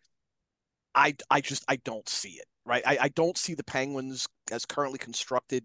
[0.94, 2.46] I I just I don't see it.
[2.66, 2.82] Right.
[2.86, 5.64] I, I don't see the Penguins as currently constructed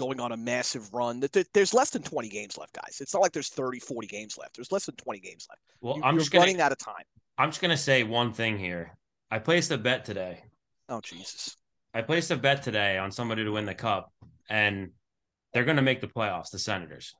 [0.00, 1.20] going on a massive run.
[1.20, 2.98] That There's less than 20 games left, guys.
[3.02, 4.56] It's not like there's 30, 40 games left.
[4.56, 5.60] There's less than 20 games left.
[5.82, 7.04] Well, You- I'm You're just gonna running out of time.
[7.36, 8.96] I'm just gonna say one thing here.
[9.30, 10.42] I placed a bet today.
[10.88, 11.54] Oh Jesus.
[11.92, 14.10] I placed a bet today on somebody to win the cup,
[14.48, 14.92] and
[15.52, 16.50] they're gonna make the playoffs.
[16.50, 17.14] The Senators.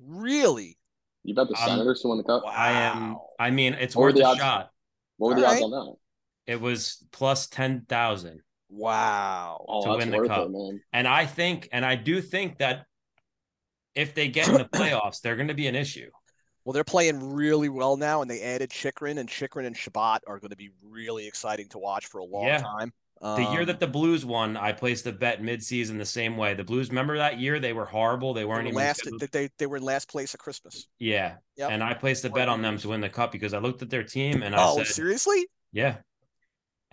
[0.00, 0.76] Really?
[1.22, 2.42] You bet the Um, Senators to win the cup.
[2.44, 2.50] Wow.
[2.50, 3.16] I am.
[3.38, 4.40] I mean, it's What worth the a odds?
[4.40, 4.70] shot.
[5.18, 5.64] What were the All odds right.
[5.64, 6.52] on that?
[6.52, 8.40] It was plus ten thousand.
[8.76, 9.64] Wow.
[9.68, 10.48] Oh, To win the cup.
[10.52, 10.80] it.
[10.92, 12.86] And I think, and I do think that
[13.94, 16.10] if they get in the playoffs, they're going to be an issue.
[16.64, 20.38] Well, they're playing really well now, and they added Chychrun, and Chychrun and Chabot are
[20.40, 22.58] going to be really exciting to watch for a long Yeah.
[22.58, 22.92] time.
[23.20, 26.52] The year Um, that the Blues won, I placed a bet midseason the same way.
[26.54, 27.58] The Blues, remember that year?
[27.60, 28.34] They were horrible.
[28.34, 30.40] They they weren't were even last, scheduled- they, they, they were in last place at
[30.40, 30.88] Christmas.
[30.98, 31.36] Yeah.
[31.56, 31.70] Yep.
[31.70, 33.88] And I placed a bet on them to win the cup because I looked at
[33.88, 35.46] their team and I Oh, said, seriously?
[35.72, 35.98] yeah.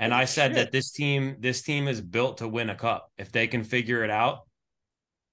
[0.01, 3.11] And I said that this team, this team is built to win a cup.
[3.17, 4.47] If they can figure it out,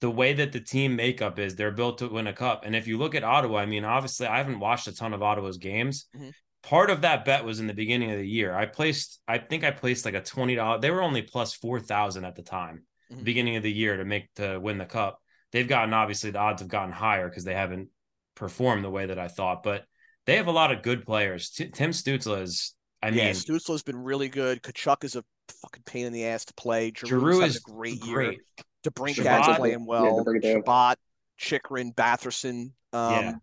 [0.01, 2.63] the way that the team makeup is, they're built to win a cup.
[2.65, 5.23] And if you look at Ottawa, I mean, obviously, I haven't watched a ton of
[5.23, 6.07] Ottawa's games.
[6.15, 6.33] Mhm.
[6.63, 8.55] Part of that bet was in the beginning of the year.
[8.55, 10.83] I placed, I think I placed like a twenty dollars.
[10.83, 13.25] They were only plus four thousand at the time, Mhm.
[13.25, 15.21] beginning of the year to make to win the cup.
[15.51, 17.89] They've gotten obviously the odds have gotten higher because they haven't
[18.35, 19.87] performed the way that I thought, but
[20.27, 21.49] they have a lot of good players.
[21.51, 24.63] T- Tim Stützle is, I yeah, mean, Stützle's been really good.
[24.63, 25.25] Tkachuk is a
[25.63, 26.91] fucking pain in the ass to play.
[26.91, 28.33] Giroux's Giroux is a great, great.
[28.33, 28.39] year.
[28.85, 30.25] DeBrincat's Chabot- playing Yeah, well.
[30.25, 30.53] DeBrincat.
[30.65, 30.97] Chabot,
[31.39, 32.73] Chychrun, Batherson.
[32.93, 33.35] Um, Yeah.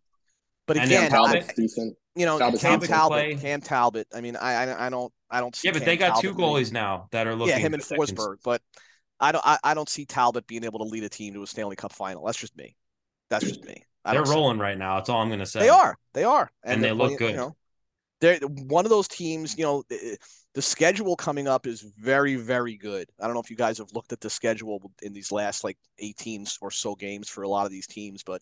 [0.68, 1.96] But And then again, Talbot's I, decent.
[2.16, 2.80] you know, Talbot's Cam.
[2.80, 4.08] Talbot, Cam Talbot.
[4.16, 5.68] I mean, I, I, I don't, I don't see.
[5.68, 7.50] Yeah, but Cam they got two Talbot really- goalies now that are looking.
[7.50, 8.62] Yeah, him and good that Forsberg, but
[9.20, 11.48] I don't, I, I don't see Talbot being able to lead a team to a
[11.48, 12.26] Stanley Cup final.
[12.26, 12.76] That's just me.
[13.30, 13.84] That's just me.
[14.04, 14.96] I They're don't rolling right now.
[14.96, 15.60] That's all I'm going to say.
[15.62, 15.96] They are.
[16.14, 16.50] They are.
[16.64, 17.32] And they're they look playing, good.
[17.32, 17.56] You know,
[18.22, 19.58] they're one of those teams.
[19.58, 20.18] You know, the,
[20.54, 23.10] the schedule coming up is very, very good.
[23.20, 25.78] I don't know if you guys have looked at the schedule in these last like
[26.00, 28.42] 18 or so games for a lot of these teams, but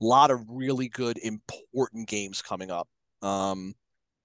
[0.00, 2.88] a lot of really good, important games coming up.
[3.22, 3.74] Um,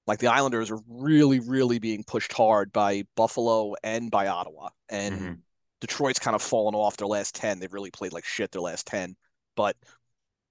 [0.08, 5.20] like the Islanders are really, really being pushed hard by Buffalo and by Ottawa, and
[5.20, 5.42] Mhm.
[5.82, 7.60] Detroit's kind of fallen off their last 10.
[7.60, 9.16] They've really played like shit their last 10.
[9.56, 9.76] But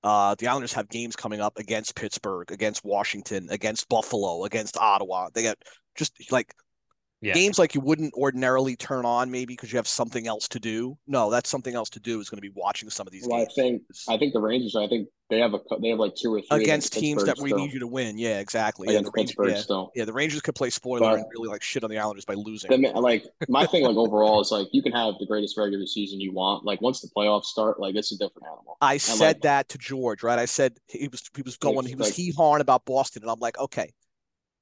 [0.05, 5.29] uh, the Islanders have games coming up against Pittsburgh, against Washington, against Buffalo, against Ottawa.
[5.33, 5.59] They got
[5.97, 6.55] just like
[7.23, 7.33] Yeah.
[7.33, 10.99] games like you wouldn't ordinarily turn on maybe because you have something else to do.
[11.07, 13.41] No, that's something else to do is going to be watching some of these Well,
[13.41, 14.77] I think I think the Rangers.
[14.77, 17.31] I think they have a cou- they have like two or three against teams that
[17.33, 17.59] Pittsburgh we still.
[17.59, 18.19] need you to win.
[18.19, 18.87] Yeah, exactly.
[18.89, 19.93] Yeah, against the Rangers, Pittsburgh yeah, still.
[19.97, 22.35] yeah, the Rangers could play spoiler But- and really like shit on the Islanders by
[22.35, 22.71] losing.
[22.71, 26.21] The, like my thing, like overall, is like you can have the greatest regular season
[26.21, 26.65] you want.
[26.67, 28.77] Like once the playoffs start, like it's a different animal.
[28.83, 30.39] I said like- that to George, right?
[30.39, 33.31] I said he was he was going, he was like- hee hawing about Boston, and
[33.31, 33.91] I'm like, okay,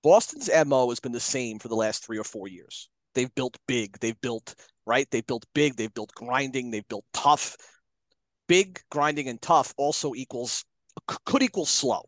[0.05, 2.91] Boston's mo has been the same for the last three or four years.
[3.15, 4.55] They've built big, they've built
[4.87, 7.57] right, they've built big, they've built grinding, they've built tough.
[8.47, 10.65] Big, grinding, and tough also equals
[11.25, 12.03] could equal slow,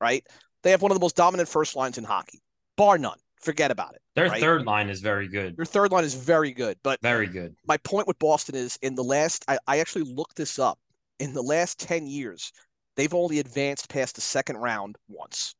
[0.00, 0.26] right?
[0.62, 2.40] They have one of the most dominant first lines in hockey,
[2.76, 3.18] bar none.
[3.42, 4.00] Forget about it.
[4.14, 4.40] Their right?
[4.40, 5.54] third line is very good.
[5.58, 7.54] Your third line is very good, but Very good.
[7.68, 10.78] my point with Boston is in the last I, I actually looked this up.
[11.18, 12.52] in the last 10 years,
[12.96, 15.54] they've only advanced past the second round once.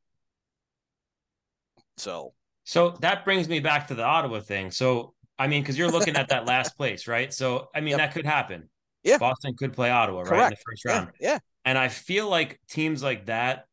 [1.97, 4.71] So, So that brings me back to the Ottawa thing.
[4.71, 7.33] So I mean, because you're looking at that last place, right?
[7.33, 7.97] So I mean, Yep.
[7.99, 8.69] that could happen.
[9.03, 9.17] Yeah.
[9.17, 11.11] Boston could play Ottawa, right, in the first round.
[11.19, 11.39] yeah.
[11.65, 13.65] And I feel like teams like that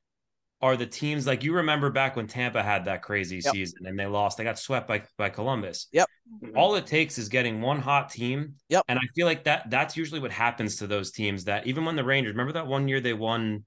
[0.61, 3.53] are the teams like you remember back when Tampa had that crazy Yep.
[3.55, 4.39] season and they lost.
[4.39, 5.89] They got swept by by Columbus.
[5.93, 6.09] Yep.
[6.57, 8.55] All it takes is getting one hot team.
[8.69, 8.85] Yep.
[8.89, 11.97] And I feel like that that's usually what happens to those teams that even when
[11.97, 13.65] the Rangers, remember that one year they won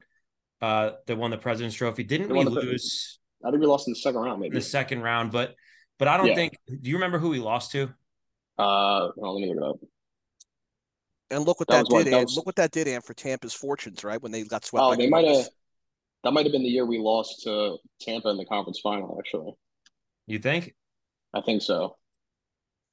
[0.61, 2.03] uh they won the President's Trophy.
[2.03, 4.55] Didn't They we won the- lose I think we lost in the second round, maybe.
[4.55, 5.31] the second round?
[5.31, 5.55] But
[5.99, 6.35] but I don't Yeah.
[6.35, 7.83] think do you remember who we lost to?
[8.57, 9.75] Uh, well, let me look it up.
[11.31, 12.13] And look what That that, was what- did.
[12.13, 14.21] that was- Look what that did, and for Tampa's fortunes, right?
[14.21, 14.83] When they got swept.
[14.83, 15.49] Oh, by they might have.
[16.23, 19.15] That might have been the year we lost to Tampa in the conference final.
[19.19, 19.53] Actually,
[20.25, 20.73] You think?
[21.33, 21.97] I think so.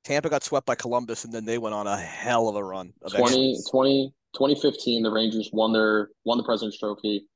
[0.05, 2.93] Tampa got swept by Columbus, and then they went on a hell of a run.
[3.03, 7.27] Of 20, 20, 2015, the Rangers won their won the President's Trophy.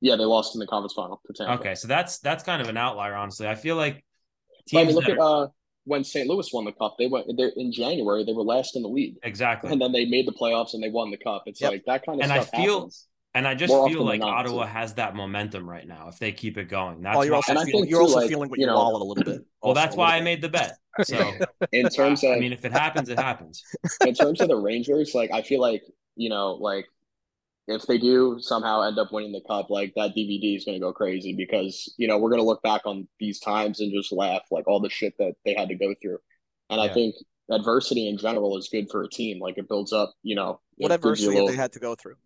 [0.00, 1.60] Yeah, they lost in the conference final to Tampa.
[1.60, 3.48] Okay, so that's that's kind of an outlier, honestly.
[3.48, 4.04] I feel like
[4.72, 5.48] But I teams mean, look that at are- uh,
[5.84, 6.28] when St.
[6.28, 6.96] Louis won the cup.
[6.98, 8.22] They went they in January.
[8.24, 9.72] They were last in the league, exactly.
[9.72, 11.44] and then they made the playoffs and they won the cup.
[11.46, 11.70] It's Yep.
[11.72, 13.06] like that kind of And I feel- happens.
[13.34, 14.68] And I just feel like not, Ottawa too.
[14.70, 17.02] has that momentum right now if they keep it going.
[17.02, 18.64] That's Oh, you're also And I feeling, think you're too, also like, feeling what you
[18.64, 19.42] your know- wallet a little bit.
[19.62, 20.76] well, Also that's why I made the bet.
[21.04, 21.32] So
[21.70, 23.62] In terms of I mean, if it happens, it happens.
[24.04, 25.82] in terms of the Rangers, like I feel like
[26.16, 26.86] you know, like
[27.68, 30.80] if they do somehow end up winning the cup, like that DVD is going to
[30.80, 34.10] go crazy because you know we're going to look back on these times and just
[34.12, 36.18] laugh like all the shit that they had to go through.
[36.70, 36.90] And Yeah.
[36.90, 37.14] I think
[37.50, 39.38] adversity in general is good for a team.
[39.40, 40.60] Like it builds up, you know.
[40.78, 42.16] What it gives you a adversity little- they had to go through?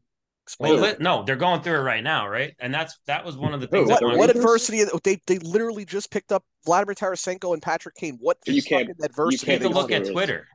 [0.44, 0.78] Explain.
[0.78, 0.84] Who?
[0.84, 1.00] it.
[1.00, 2.52] no, they're going through it right now, right?
[2.58, 3.88] And that's that was one of the things.
[3.88, 3.94] Who?
[3.96, 4.82] that What adversity?
[5.04, 8.18] They they literally just picked up Vladimir Tarasenko and Patrick Kane.
[8.20, 9.46] What You can't- fucking adversity?
[9.46, 10.10] Take can't a they look at through through?
[10.10, 10.14] it.
[10.14, 10.48] Twitter.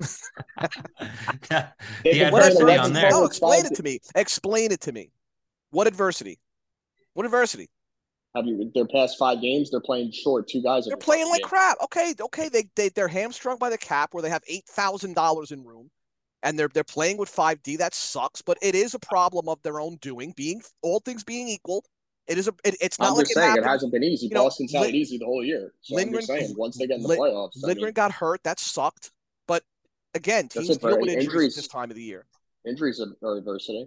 [0.00, 1.68] The
[2.02, 3.10] They What Adversity adversity on on there.
[3.10, 4.00] No, oh, explain it to me.
[4.14, 5.10] Explain it to me.
[5.70, 6.38] What adversity?
[7.14, 7.68] What adversity?
[8.34, 9.70] Have you their past five games?
[9.70, 10.48] They're playing short.
[10.48, 10.86] Two guys.
[10.86, 11.48] They're playing like game.
[11.48, 11.78] crap.
[11.84, 12.48] Okay, okay.
[12.48, 15.90] They they they're hamstrung by the cap where they have eight thousand dollars in room,
[16.42, 17.76] and they're they're playing with five D.
[17.76, 20.32] That sucks, but it is a problem of their own doing.
[20.36, 21.84] Being all things being equal,
[22.26, 22.54] it is a.
[22.64, 24.26] It, it's not I'm like it saying it hasn't been easy.
[24.26, 25.72] you know, Boston's had Lin- it easy the whole year.
[25.82, 27.92] So I'm just Lindgren- saying once they get in the Lin- playoffs, I mean, Lindgren
[27.92, 28.42] got hurt.
[28.42, 29.12] That sucked.
[29.46, 29.62] But
[30.14, 32.26] again, That's teams it, deal with injuries, Injuries- this time of the year.
[32.66, 33.86] injuries are, are adversity.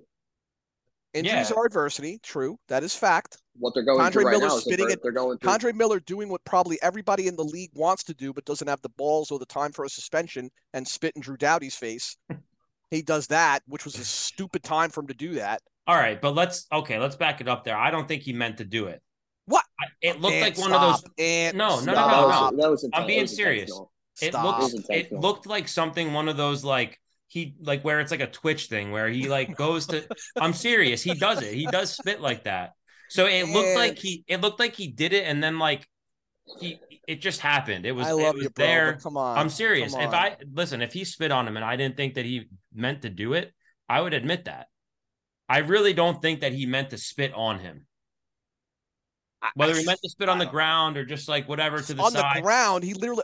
[1.13, 1.56] Injuries Yeah.
[1.56, 2.20] are adversity.
[2.22, 3.38] True, that is fact.
[3.58, 5.50] What they're going K'Andre through right Miller's now is spitting they're, they're going through.
[5.50, 8.82] K'Andre Miller doing what probably everybody in the league wants to do, but doesn't have
[8.82, 12.18] the balls or the time for a suspension and spit in Drew Doughty's face.
[12.92, 15.62] he does that, which was a stupid time for him to do that.
[15.88, 17.78] All right, but let's okay, let's back it up there.
[17.78, 19.02] I don't think he meant to do it.
[19.46, 19.63] What?
[19.80, 21.04] I, it looked And like one of those.
[21.18, 22.54] And No, no, no, that no, was.
[22.58, 23.72] That was I'm being that was serious.
[24.21, 24.67] Intentional.
[24.67, 28.21] It looks, it looked like something one of those like he like where it's like
[28.21, 30.08] a twitch thing where he like goes to
[30.39, 31.53] I'm serious, he does it.
[31.53, 32.71] He does spit like that.
[33.10, 35.88] So it looked like he it looked like he did it and then like
[36.60, 37.86] he it just happened.
[37.86, 38.65] It was I it was you, bro.
[38.65, 38.93] there.
[38.93, 39.38] but come on.
[39.38, 39.93] I'm serious.
[39.93, 40.13] come If.
[40.13, 43.10] I listen, if he spit on him and I didn't think that he meant to
[43.10, 43.53] do it,
[43.89, 44.67] I would admit that.
[45.49, 47.86] I really don't think that he meant to spit on him.
[49.56, 52.12] Whether he meant to spit on the ground or just like whatever to the on
[52.12, 52.38] side.
[52.38, 53.23] the ground, he literally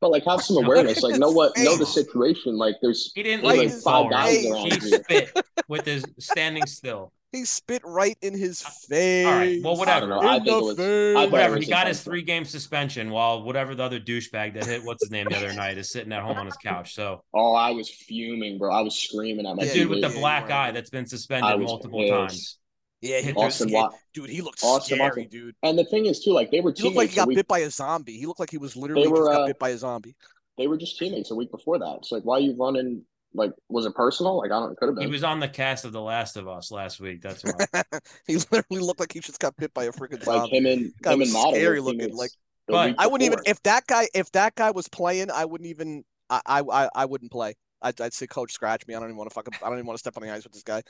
[0.00, 1.02] But like, have some awareness.
[1.02, 1.56] Like, know what?
[1.58, 2.56] Know the situation.
[2.56, 4.10] Like, there's He didn't Right lean in his forward.
[4.12, 4.50] guys face.
[4.50, 4.96] around He you.
[4.98, 7.12] spit with his standing still.
[7.32, 9.26] he spit right in his uh, face.
[9.26, 9.60] All right.
[9.62, 10.00] Well, I whatever.
[10.06, 10.20] don't know.
[10.20, 10.78] In I think it was.
[11.16, 11.56] I Whatever.
[11.58, 15.10] He got his three game suspension while whatever the other douchebag that hit what's his
[15.10, 16.94] name the other night is sitting at home on his couch.
[16.94, 18.72] So Oh, I was fuming, bro.
[18.74, 20.60] I was screaming at my the Yeah, dude with the black yeah.
[20.60, 22.12] eye that's been suspended multiple pissed.
[22.12, 22.58] times.
[23.02, 23.82] Yeah, he Austin scared.
[23.90, 25.28] Wa- Dude, he looked Austin scary, Watson.
[25.28, 25.54] dude.
[25.62, 26.80] And the thing is, too, like they were teammates.
[26.80, 28.16] He looked like he got week, bit by a zombie.
[28.16, 30.14] He looked like he was literally were, just got uh, bit by a zombie.
[30.56, 31.96] they were just teammates a week before that.
[31.98, 33.02] It's like, why are you running?
[33.34, 34.36] Like, was it personal?
[34.38, 34.72] Like, I don't.
[34.72, 35.06] It could have been.
[35.06, 37.22] He was on the cast of The Last of Us last week.
[37.22, 37.82] That's why.
[38.26, 40.56] he literally looked like he just got bit by a freaking like zombie.
[40.58, 41.52] him and Guy him was and Model.
[41.54, 42.30] scary were looking, teammates like-
[42.68, 45.44] the But- week I wouldn't even if that guy if that guy was playing, I
[45.46, 47.54] wouldn't even I I I, I wouldn't play.
[47.84, 48.94] I'd, I'd say coach scratch me.
[48.94, 50.44] I don't even want to fucking I don't even want to step on the ice
[50.44, 50.82] with this guy.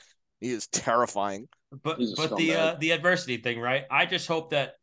[0.43, 1.47] He is terrifying.
[1.71, 3.85] But but the uh, the adversity thing, right?
[3.89, 4.73] I just hope that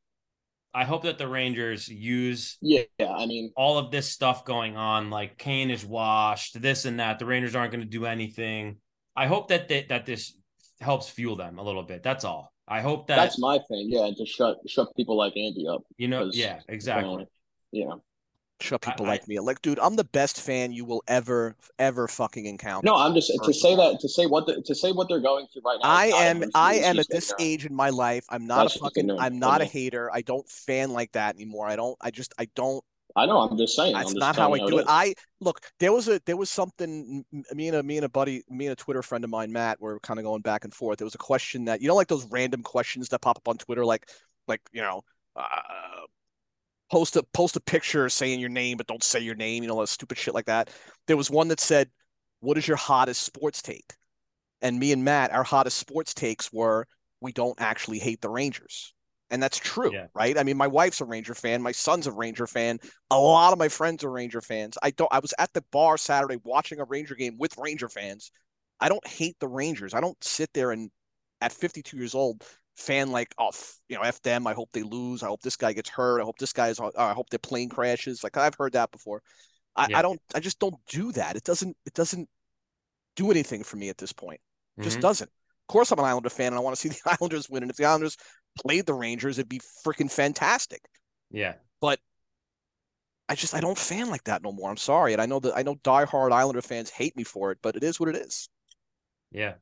[0.72, 3.12] I hope that the Rangers use Yeah, yeah.
[3.12, 7.18] I mean, all of this stuff going on, like Kane is washed, this and that.
[7.18, 8.78] The Rangers aren't going to do anything.
[9.14, 10.34] I hope that they, that this
[10.80, 12.02] helps fuel them a little bit.
[12.02, 12.54] That's all.
[12.66, 13.88] I hope that that's my thing.
[13.90, 15.82] Yeah, to shut shut people like Andy up.
[15.98, 17.26] you know, Yeah, exactly.
[17.70, 17.96] Yeah.
[18.72, 19.38] I- people I- like me.
[19.40, 22.86] Like, dude, I'm the best fan you will ever ever fucking encounter.
[22.86, 25.46] No, I'm just to say that to say what the, to say what they're going
[25.52, 25.88] through right now.
[25.88, 27.40] I am I am at this ignorant.
[27.40, 28.24] age in my life.
[28.28, 30.10] I'm not That's a fucking I'm not a hater.
[30.12, 31.66] I don't fan like that anymore.
[31.66, 32.84] I don't I just I don't
[33.16, 33.38] I know.
[33.38, 33.94] I'm just saying.
[33.94, 34.86] That's just not how I do you it.
[34.88, 35.60] I look.
[35.78, 37.24] There was a there was something.
[37.52, 39.80] Me and a me and a buddy, me and a Twitter friend of mine, Matt,
[39.80, 40.98] were kind of going back and forth.
[40.98, 43.58] There was a question that you know, like those random questions that pop up on
[43.58, 44.08] Twitter, like
[44.46, 45.02] like you know,
[45.36, 46.06] uh,
[46.90, 49.62] post a post a picture saying your name but don't say your name.
[49.62, 50.70] You know, a stupid shit like that.
[51.06, 51.90] There was one that said,
[52.40, 53.94] "What is your hottest sports take?"
[54.62, 56.86] And me and Matt, our hottest sports takes were,
[57.20, 58.94] "We don't actually hate the Rangers."
[59.30, 60.08] And that's true, Yeah.
[60.14, 60.36] right?
[60.36, 63.58] I mean, my wife's a Ranger fan, my son's a Ranger fan, a lot of
[63.60, 64.76] my friends are Ranger fans.
[64.82, 68.32] I don't I was at the bar Saturday watching a Ranger game with Ranger fans.
[68.80, 69.94] I don't hate the Rangers.
[69.94, 70.90] I don't sit there and
[71.40, 72.44] at 52 years old
[72.80, 73.50] fan like oh
[73.88, 74.46] you know f them.
[74.46, 75.22] I hope they lose.
[75.22, 76.20] I hope this guy gets hurt.
[76.20, 78.24] I hope this guy's uh, I hope their plane crashes.
[78.24, 79.22] Like I've heard that before.
[79.76, 80.00] I, Yeah.
[80.00, 81.36] I don't I just don't do that.
[81.36, 82.28] It doesn't it doesn't
[83.16, 84.40] do anything for me at this point.
[84.78, 85.02] It just Mhm.
[85.02, 85.28] doesn't.
[85.30, 87.62] Of course I'm an Islander fan and I want to see the Islanders win.
[87.64, 88.16] And if the Islanders
[88.62, 90.82] played the Rangers, it'd be freaking fantastic.
[91.30, 91.54] Yeah.
[91.80, 92.00] But
[93.30, 94.70] I just I don't fan like that no more.
[94.70, 97.58] I'm sorry, and I know that I know diehard Islander fans hate me for it,
[97.62, 98.48] but it is what it is.
[99.30, 99.54] Yeah.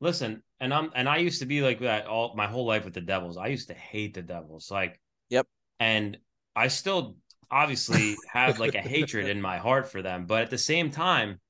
[0.00, 2.94] Listen, and I'm and I used to be like that all my whole life with
[2.94, 3.36] the Devils.
[3.36, 4.70] I used to hate the Devils.
[4.70, 5.46] Like Yep.
[5.80, 6.18] And
[6.54, 7.16] I still
[7.50, 11.40] obviously have like a hatred in my heart for them, but at the same time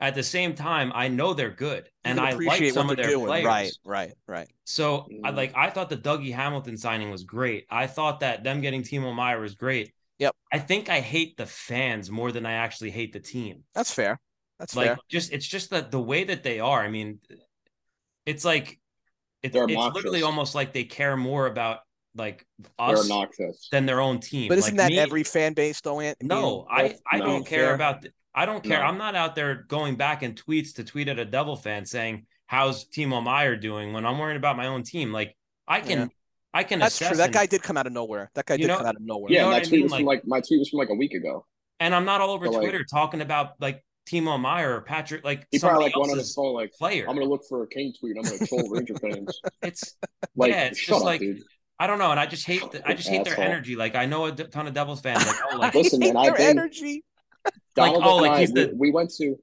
[0.00, 3.26] at the same time I know they're good and I like some of their doing.
[3.26, 3.44] players.
[3.44, 4.48] Right, right, right.
[4.64, 5.36] So I Mhm.
[5.36, 7.66] like I thought the Dougie Hamilton signing was great.
[7.70, 9.92] I thought that them getting Timo Meier was great.
[10.18, 10.34] Yep.
[10.52, 13.64] I think I hate the fans more than I actually hate the team.
[13.74, 14.18] That's fair.
[14.58, 14.98] That's like fair.
[15.08, 16.82] just it's just that the way that they are.
[16.82, 17.20] I mean,
[18.26, 18.78] it's like
[19.42, 21.78] it's, it's literally almost like they care more about
[22.14, 22.44] like
[22.78, 23.68] us obnoxious.
[23.70, 24.48] than their own team.
[24.48, 26.18] But isn't Like, that me- every fan base though, Ant?
[26.22, 27.26] No, I I no.
[27.26, 27.74] don't care Care.
[27.74, 28.02] about.
[28.02, 28.80] The, I don't care.
[28.80, 28.84] No.
[28.86, 32.26] I'm not out there going back in tweets to tweet at a Devil fan saying
[32.46, 35.12] how's Timo Meier doing when I'm worrying about my own team.
[35.12, 36.06] Like I can Yeah.
[36.52, 37.16] I can that's assess true.
[37.18, 38.30] That and- guy did come out of nowhere.
[38.34, 39.30] That guy You did know- come out of nowhere.
[39.30, 39.82] You yeah, know my what I tweet mean?
[39.84, 41.46] was from like my tweet was from like a week ago.
[41.78, 45.24] and I'm not all over So, like- Twitter talking about like Timo Meier or Patrick
[45.24, 47.06] like He probably like went on his else's phone like, player.
[47.08, 48.16] I'm gonna look for a King tweet.
[48.16, 49.40] I'm gonna troll Ranger fans.
[49.62, 49.96] It's
[50.36, 51.42] Like, Yeah, it's shut just up, like- dude.
[51.78, 53.74] I don't know, and I just hate the, I just hate their energy.
[53.74, 56.22] Like I know a ton of Devils fans like oh like I Listen, hate man,
[56.22, 57.04] their I've been- energy.
[57.44, 59.36] Like, Donald oh, like I, he's we, the- we went to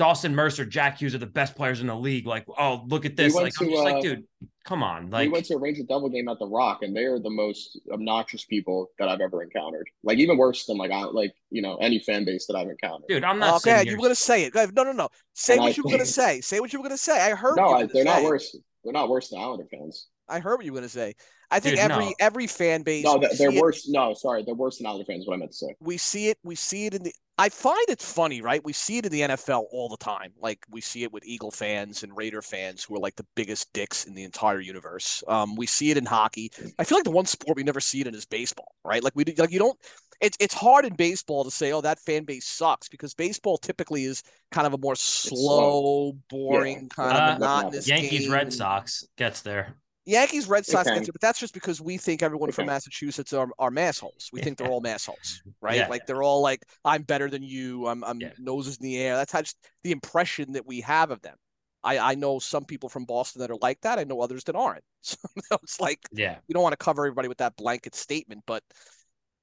[0.00, 2.26] Dawson Mercer, Jack Hughes are the best players in the league.
[2.26, 3.34] Like oh look at this.
[3.34, 4.24] went Like I'm to, just like uh, dude,
[4.64, 5.04] come on.
[5.04, 7.28] we Like went to a Ranger Devil game at the Rock, and they are the
[7.28, 9.86] most obnoxious people that I've ever encountered.
[10.02, 13.08] Like even worse than like I like you know any fan base that I've encountered.
[13.08, 14.54] dude, I'm not Okay, saying you were gonna say it.
[14.54, 14.74] Go ahead.
[14.74, 15.08] No, no, no.
[15.34, 16.40] Say And what I- you were gonna say.
[16.40, 17.20] Say what you were gonna say.
[17.20, 17.56] I heard.
[17.56, 18.56] no, what I, they're gonna not worse.
[18.82, 20.06] They're not worse than Islander fans.
[20.30, 21.14] I heard what you were gonna say.
[21.50, 22.14] I think Dude, every no.
[22.20, 23.04] every fan base.
[23.04, 23.88] No, they're, they're it- worse.
[23.88, 25.22] No, sorry, they're worse than Islander fans.
[25.22, 25.74] is What I meant to say.
[25.80, 28.62] we see it we see it in the I find it funny, right?
[28.62, 30.32] We see it in the NFL all the time.
[30.38, 33.72] Like we see it with Eagle fans and Raider fans who are like the biggest
[33.72, 35.24] dicks in the entire universe.
[35.26, 36.52] Um, we see it in hockey.
[36.78, 39.02] I feel like the one sport we never see it in is baseball, right?
[39.02, 39.78] Like we like you don't.
[40.20, 44.04] It's it's hard in baseball to say, oh, that fan base sucks because baseball typically
[44.04, 47.88] is kind of a more slow, boring, kind Uh, of monotonous.
[47.88, 48.32] Yankees, game.
[48.32, 49.76] Red Sox gets there.
[50.06, 51.06] Yankees, Red Sox, Okay.
[51.12, 54.32] but that's just because we think everyone from Massachusetts are, are massholes.
[54.32, 55.76] We think they're all massholes, right?
[55.76, 55.88] Yeah.
[55.88, 57.86] Like they're all like, I'm better than you.
[57.86, 58.32] I'm, I'm Yeah.
[58.38, 59.16] noses in the air.
[59.16, 61.36] That's how just the impression that we have of them.
[61.82, 63.98] I, I know some people from Boston that are like that.
[63.98, 64.84] I know others that aren't.
[65.02, 65.16] So
[65.62, 66.36] it's like Yeah.
[66.46, 68.62] you don't want to cover everybody with that blanket statement, but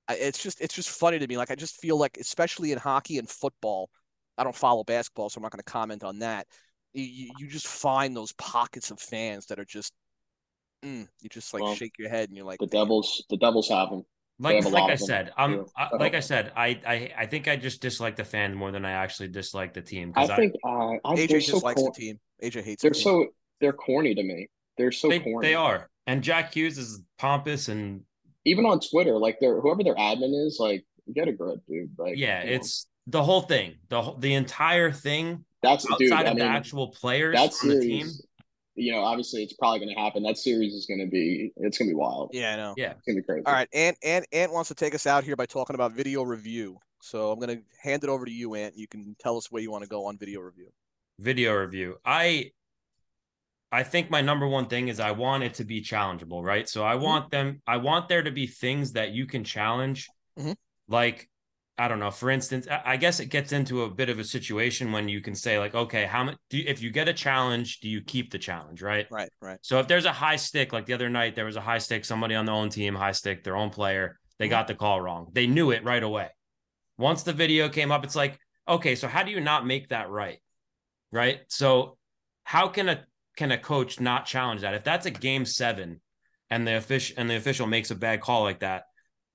[0.08, 1.38] I, it's just it's just funny to me.
[1.38, 3.90] Like I just feel like, especially in hockey and football,
[4.38, 6.46] I don't follow basketball, so I'm not going to comment on that.
[6.94, 9.94] You, you just find those pockets of fans that are just,
[10.84, 13.70] mm, you just like Well, shake your head and you're like, The Devils, the Devils
[13.70, 14.06] have them.
[14.40, 15.72] Like have like I said, um, too.
[15.76, 18.86] I, like I said, I, I I think I just dislike the fans more than
[18.86, 20.14] I actually dislike the team.
[20.16, 22.20] I 'cause think uh, I, AJ just so likes cor- the team.
[22.44, 23.04] AJ hates They're the team.
[23.04, 23.28] so
[23.60, 24.50] they're corny to me.
[24.78, 25.50] They're so they, corny.
[25.50, 25.90] they are.
[26.06, 28.04] And Jack Hughes is pompous and
[28.46, 31.92] Even on Twitter, like their whoever their admin is, like get a grip, dude.
[31.98, 32.56] Like yeah, come on.
[32.56, 33.76] it's the whole thing.
[33.90, 36.12] The whole, the entire thing that's outside dude.
[36.28, 38.20] of I the mean, actual players that on the team.
[38.78, 38.88] Series.
[38.88, 40.24] You know, obviously, it's probably going to happen.
[40.24, 41.52] That series is going to be.
[41.58, 42.30] It's going to be wild.
[42.34, 42.74] yeah, I know.
[42.78, 42.92] Yeah.
[42.92, 43.46] It's going to be crazy.
[43.46, 46.24] All right, Ant, Ant, Ant wants to take us out here by talking about video
[46.24, 46.78] review.
[47.02, 48.76] So I'm going to hand it over to you, Ant.
[48.78, 50.70] You can tell us where you want to go on video review.
[51.20, 51.96] video review.
[52.06, 52.52] I
[53.72, 56.68] I think my number one thing is I want it to be challengeable, right?
[56.70, 57.04] So I Mm-hmm.
[57.04, 60.08] want them I want there to be things that you can challenge.
[60.40, 60.56] Mhm.
[60.88, 61.30] Like
[61.80, 64.92] I don't know, for instance, I guess it gets into a bit of a situation
[64.92, 67.82] when you can say like, okay, how much do you, if you get a challenge,
[67.82, 69.06] do you keep the challenge, right?
[69.12, 69.60] Right, right.
[69.62, 72.04] So if there's a high stick, like the other night, there was a high stick,
[72.04, 74.52] somebody on their own team, high stick, their own player, they Mhm.
[74.52, 75.28] got the call wrong.
[75.34, 76.30] They knew it right away.
[76.98, 80.10] Once the video came up, it's like, okay, so how do you not make that
[80.10, 80.40] right?
[81.12, 81.42] Right.
[81.48, 81.98] So
[82.44, 83.06] how can a
[83.36, 84.74] can a coach not challenge that?
[84.74, 86.02] If that's a game seven
[86.50, 88.86] and the official and the official makes a bad call like that,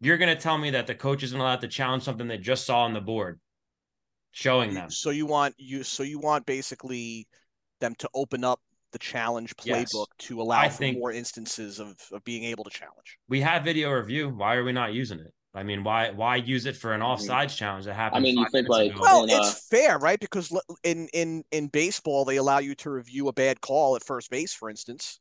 [0.02, 2.66] You're going to tell me that the coach isn't allowed to challenge something they just
[2.66, 3.38] saw on the board,
[4.32, 4.90] showing them.
[4.90, 7.28] So you want you so you want basically
[7.80, 10.06] them to open up the challenge playbook yes.
[10.18, 13.18] to allow I for think, more instances of, of being able to challenge.
[13.28, 14.28] We have video review.
[14.30, 15.32] Why are we not using it?
[15.54, 18.18] I mean, why why use it for an offsides challenge that happened?
[18.18, 19.02] I mean, you think like ago?
[19.02, 20.18] well, in, uh, it's fair, right?
[20.18, 24.30] Because in in in baseball, they allow you to review a bad call at first
[24.30, 25.20] base, for instance,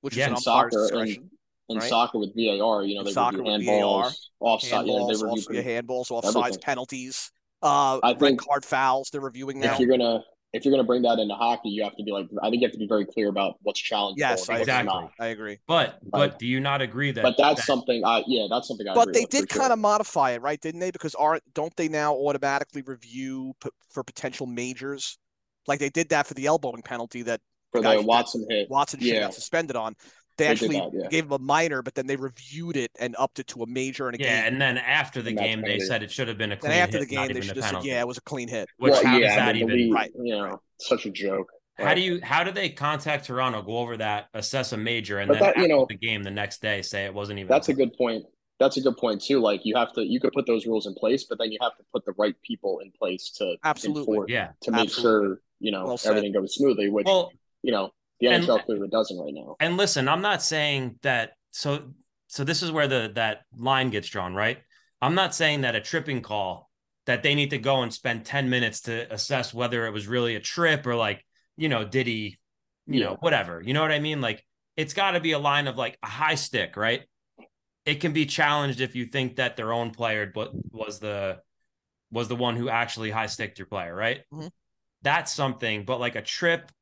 [0.00, 1.30] which yeah, is an umpire's discretion.
[1.68, 1.88] In, in right?
[1.88, 5.58] soccer with VAR, you know, in they soccer review handballs, offside, handballs, yeah, they review
[5.58, 6.60] off, handballs, offsides, everything.
[6.60, 9.08] penalties, uh, I think, red card fouls.
[9.10, 9.72] They're reviewing now.
[9.72, 10.22] If you're gonna
[10.54, 12.62] if you're going to bring that into hockey, you have to be like, I think
[12.62, 14.20] you have to be very clear about what's challenging.
[14.20, 15.10] Yes, exactly.
[15.18, 15.58] I agree.
[15.66, 17.22] But but do you not agree that?
[17.22, 18.04] But that's that, something.
[18.04, 18.86] I yeah, that's something.
[18.86, 19.72] I but they did kind sure.
[19.72, 20.60] of modify it, right?
[20.60, 20.92] Didn't they?
[20.92, 25.18] Because aren't don't they now automatically review p- for potential majors?
[25.66, 27.40] Like they did that for the elbowing penalty that
[27.72, 28.70] for the, the Watson hit.
[28.70, 29.20] Watson yeah.
[29.22, 29.96] got suspended on.
[30.36, 31.08] They, they actually that, yeah.
[31.08, 34.08] gave him a minor, but then they reviewed it and upped it to a major
[34.08, 34.52] and a yeah, game.
[34.52, 36.72] and then after the and game, they said it should have been a clean.
[36.72, 38.68] And after hit, the game, they should have said, "Yeah, it was a clean hit."
[38.78, 39.92] Which well, how yeah, does that even?
[39.92, 41.48] right, you know, such a joke.
[41.78, 45.28] How do you how do they contact Toronto, go over that, assess a major, and
[45.28, 47.48] but then that, you know the game the next day say it wasn't even?
[47.48, 48.24] That's a good point.
[48.60, 49.40] That's a good point too.
[49.40, 51.76] Like you have to, you could put those rules in place, but then you have
[51.76, 55.26] to put the right people in place to absolutely, enforce, yeah, to make absolutely.
[55.28, 56.90] sure you know well everything goes smoothly.
[56.90, 57.32] Which well,
[57.62, 57.90] you know
[58.20, 59.56] the NHL and, clearly doesn't right now.
[59.60, 61.32] And listen, I'm not saying that.
[61.50, 61.90] So
[62.28, 64.58] so this is where the that line gets drawn, right?
[65.00, 66.70] I'm not saying that a tripping call
[67.06, 70.34] that they need to go and spend 10 minutes to assess whether it was really
[70.34, 71.24] a trip or like,
[71.56, 72.38] you know, did he,
[72.86, 73.06] you yeah.
[73.06, 73.62] know, whatever.
[73.62, 74.20] You know what I mean?
[74.20, 74.44] Like
[74.76, 77.02] it's got to be a line of like a high stick, right?
[77.84, 81.40] It can be challenged if you think that their own player but was the
[82.10, 84.22] was the one who actually high sticked your player, right?
[84.32, 84.46] Mm-hmm.
[85.02, 86.72] That's something, but like a trip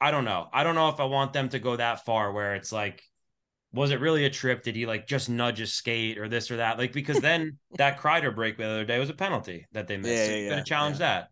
[0.00, 0.48] I don't know.
[0.52, 3.02] I don't know if I want them to go that far where it's like,
[3.72, 4.62] was it really a trip?
[4.62, 6.78] Did he like just nudge a skate or this or that?
[6.78, 10.30] Like, because then that Kreider break the other day was a penalty that they missed.
[10.30, 11.20] Yeah, yeah, yeah, challenge yeah.
[11.20, 11.28] that.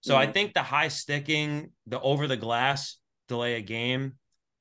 [0.00, 0.32] So I mm-hmm.
[0.32, 2.96] think the high sticking, the over the glass
[3.26, 4.14] delay a game,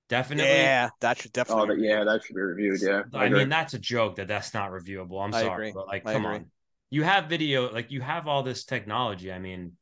[0.10, 0.51] definitely.
[0.51, 1.76] Yeah, that should definitely.
[1.76, 2.82] Oh, yeah, that should be reviewed.
[2.82, 5.24] Yeah, I, I mean that's a joke that that's not reviewable.
[5.24, 6.47] I'm sorry, but like, come on,
[6.89, 9.32] you have video, like you have all this technology.
[9.32, 9.74] I mean,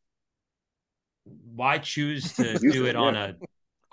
[1.24, 3.36] why choose to do it on a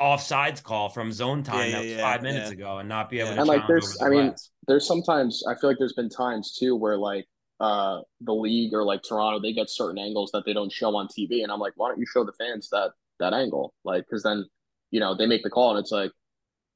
[0.03, 2.55] offsides call from zone time yeah, that was yeah, five minutes yeah.
[2.55, 3.39] ago and not be able to.
[3.39, 4.35] And like there's, the I mean,
[4.67, 7.27] there's sometimes I feel like there's been times too where like
[7.61, 11.07] uh the league or like Toronto they get certain angles that they don't show on
[11.07, 12.91] TV, and I'm like, why don't you show the fans that
[13.21, 13.75] that angle?
[13.85, 14.45] Like, because then
[14.91, 16.11] you know they make the call and it's like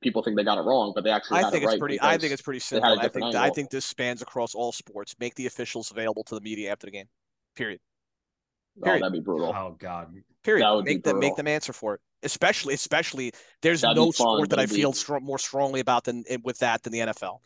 [0.02, 1.40] people think they got it wrong, but they actually.
[1.40, 2.00] I think it's right pretty.
[2.00, 2.98] I think it's pretty simple.
[2.98, 3.40] I think angle.
[3.40, 5.14] I think this spans across all sports.
[5.18, 7.06] Make the officials available to the media after the game.
[7.56, 7.80] Period.
[8.78, 8.98] Oh, period.
[8.98, 9.54] Oh, that'd be brutal.
[9.54, 10.14] Oh God.
[10.42, 10.84] Period.
[10.84, 12.00] Make them make them answer for it.
[12.22, 16.38] Especially, especially, there's That'd no sport that I feel str- more strongly about than eh,
[16.42, 17.38] with that than the NFL.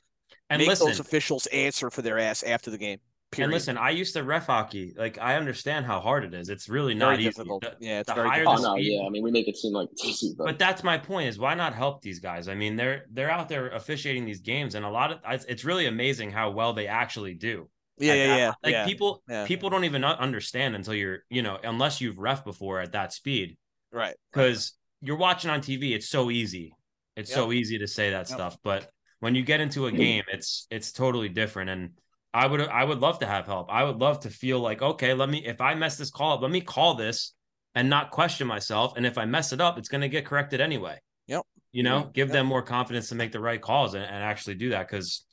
[0.48, 2.98] And make listen, those officials answer for their ass after the game.
[3.30, 3.44] Period.
[3.44, 4.92] And listen, I used to ref hockey.
[4.96, 6.48] Like I understand how hard it is.
[6.48, 7.30] It's really not very easy.
[7.30, 7.62] Difficult.
[7.62, 8.76] The, yeah, it's the very higher oh, difficult.
[8.76, 9.06] the speed, oh, no, yeah.
[9.06, 10.44] I mean, we make it seem like it's easy, but...
[10.46, 11.28] but that's my point.
[11.28, 12.48] Is why not help these guys?
[12.48, 15.18] I mean, they're they're out there officiating these games, and a lot of
[15.48, 17.68] it's really amazing how well they actually do.
[18.00, 18.52] Yeah, yeah, yeah.
[18.62, 19.46] Like yeah, people, yeah.
[19.46, 23.56] people don't even understand until you're, you know, unless you've ref before at that speed,
[23.92, 24.16] right?
[24.32, 24.72] Because
[25.02, 25.08] right.
[25.08, 26.74] you're watching on TV, it's so easy.
[27.16, 27.36] It's yep.
[27.36, 28.26] so easy to say that yep.
[28.28, 28.90] stuff, but
[29.20, 29.96] when you get into a mm.
[29.96, 31.70] game, it's it's totally different.
[31.70, 31.90] And
[32.34, 33.70] I would I would love to have help.
[33.70, 36.42] I would love to feel like, okay, let me if I mess this call up,
[36.42, 37.34] let me call this
[37.74, 38.94] and not question myself.
[38.96, 40.98] And if I mess it up, it's going to get corrected anyway.
[41.28, 41.42] Yep.
[41.72, 42.12] You know, mm.
[42.12, 42.32] give yep.
[42.32, 45.24] them more confidence to make the right calls and, and actually do that because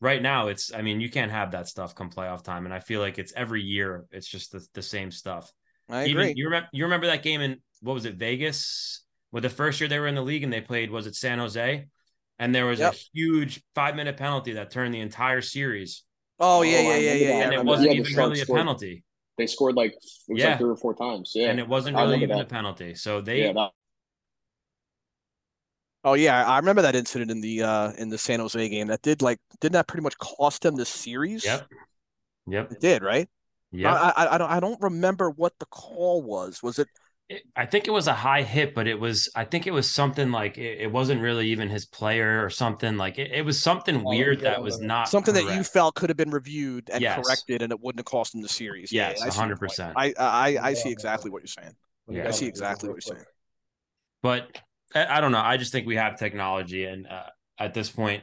[0.00, 2.78] right now it's i mean you can't have that stuff come playoff time and i
[2.78, 5.52] feel like it's every year it's just the, the same stuff.
[5.88, 6.24] I agree.
[6.24, 9.04] Even, you remember you remember that game in what was it vegas?
[9.32, 11.38] With the first year they were in the league and they played was it san
[11.38, 11.86] jose?
[12.38, 12.94] And there was yep.
[12.94, 16.04] a huge five minute penalty that turned the entire series.
[16.38, 19.04] Oh yeah yeah oh, yeah yeah, and it wasn't even really a penalty.
[19.38, 19.94] they scored like
[20.28, 20.50] yeah.
[20.50, 21.50] Like three or four times yeah.
[21.50, 22.42] And it wasn't really even that.
[22.42, 22.94] a penalty.
[22.94, 23.70] So they yeah, that,
[26.04, 28.86] Oh yeah, I remember that incident in the uh in the San Jose game.
[28.88, 31.44] That did like didn't that pretty much cost them the series?
[31.44, 31.68] Yep.
[32.46, 32.72] Yep.
[32.72, 33.28] It did, right?
[33.72, 33.92] Yeah.
[33.94, 36.62] I, I I don't I don't remember what the call was.
[36.62, 36.88] Was it?
[37.28, 39.90] it I think it was a high hit, but it was I think it was
[39.90, 43.60] something like it, it wasn't really even his player or something like it, it was
[43.60, 45.48] something oh, weird yeah, that was not something correct.
[45.48, 47.22] that you felt could have been reviewed and yes.
[47.22, 48.92] corrected, and it wouldn't have cost him the series.
[48.92, 49.94] Yes, hundred percent.
[49.96, 51.74] I I I see exactly what you're saying.
[52.08, 53.26] Yeah, I see exactly what you're saying.
[54.22, 54.58] But
[54.94, 55.40] I, don't know.
[55.40, 57.24] I just think we have technology, and uh,
[57.58, 58.22] at this point,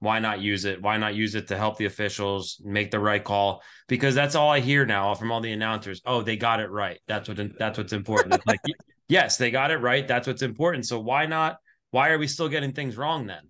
[0.00, 0.80] why not use it?
[0.80, 3.62] Why not use it to help the officials make the right call?
[3.88, 6.00] Because that's all I hear now from all the announcers.
[6.04, 7.00] Oh, they got it right.
[7.08, 8.34] That's what that's what's important.
[8.34, 8.60] It's like,
[9.08, 10.06] yes, they got it right.
[10.06, 10.86] That's what's important.
[10.86, 11.58] So why not?
[11.90, 13.42] Why are we still getting things wrong then?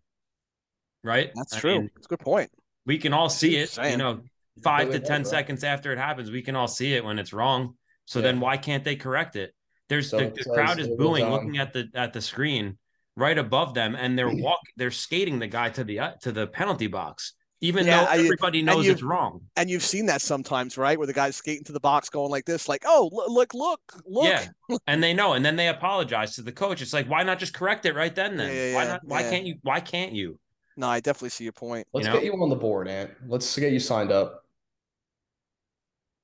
[1.05, 1.31] Right?
[1.35, 1.79] That's I true.
[1.81, 2.51] Mean, that's a good point.
[2.87, 3.69] We can all see it.
[3.71, 3.93] Saying.
[3.93, 4.21] You know,
[4.63, 5.27] five to ten right?
[5.27, 7.75] seconds after it happens, we can all see it when it's wrong.
[8.07, 8.25] So Yeah.
[8.25, 9.55] then why can't they correct it?
[9.89, 12.79] There's So the, the crowd is booing, um, looking at the at the screen
[13.17, 16.47] right above them, and they're walk they're skating the guy to the uh, to the
[16.47, 19.41] penalty box, even Yeah, though I- everybody knows you- it's wrong.
[19.57, 20.99] And you've seen that sometimes, right?
[20.99, 24.03] Where the guy's skating to the box going like this, like, oh, look, look, look,
[24.07, 24.29] look.
[24.29, 26.83] Yeah, and they know, and then they apologize to the coach.
[26.83, 28.37] It's like, why not just correct it right then?
[28.37, 29.01] Then Yeah, yeah, why yeah, not?
[29.05, 29.55] Why can't you?
[29.63, 30.39] Why can't you?
[30.77, 31.89] No, I definitely see your point.
[31.93, 32.13] Let's know?
[32.13, 33.11] get you on the board, Ant.
[33.27, 34.45] Let's get you signed up.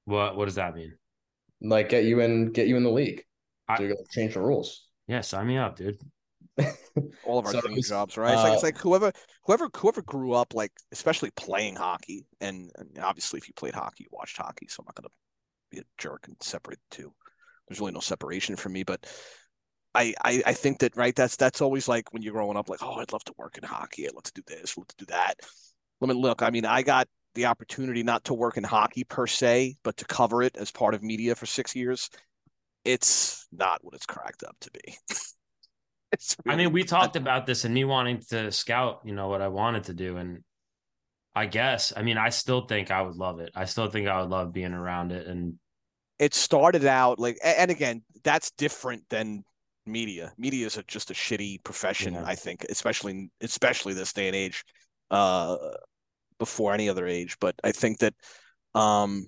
[0.04, 0.94] What What does that mean?
[1.60, 3.24] Like get you in, get you in the league.
[3.68, 4.88] I- so you're gonna change the rules.
[5.06, 5.98] Yeah, sign me up, dude.
[7.26, 8.34] All of our So dream it's, jobs, right?
[8.34, 9.12] It's like it's uh, like whoever
[9.44, 14.04] whoever whoever grew up like especially playing hockey, and, and obviously if you played hockey,
[14.04, 15.08] you watched hockey, so I'm not gonna
[15.70, 17.12] be a jerk and separate the two.
[17.68, 19.06] There's really no separation for me, but
[19.94, 22.82] I, I I think that right that's that's always like when you're growing up, like,
[22.82, 24.96] oh, I'd love to work in hockey, I'd love to do this, I'd love to
[24.98, 25.34] do that.
[26.00, 26.42] Let me look.
[26.42, 30.04] I mean, I got the opportunity not to work in hockey per se, but to
[30.04, 32.10] cover it as part of media for six years.
[32.85, 34.97] It's not what it's cracked up to be.
[36.12, 39.43] it's I mean, we talked about this and me wanting to scout, you know, what
[39.43, 40.16] I wanted to do.
[40.16, 40.45] And
[41.35, 43.51] I guess, I mean, I still think I would love it.
[43.55, 45.26] I still think I would love being around it.
[45.26, 45.59] And
[46.18, 49.45] it started out like and again that's different than
[49.87, 52.24] media media is a, just a shitty profession Yeah.
[52.24, 54.64] i think especially especially this day and age
[55.11, 55.57] uh
[56.39, 58.14] before any other age but i think that
[58.74, 59.26] um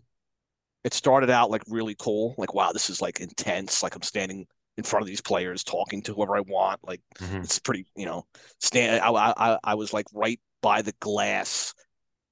[0.87, 4.47] it started out like really cool like wow this is like intense like i'm standing
[4.77, 7.43] in front of these players talking to whoever i want like mhm.
[7.43, 8.25] it's pretty you know
[8.61, 11.75] stand I, I i was like right by the glass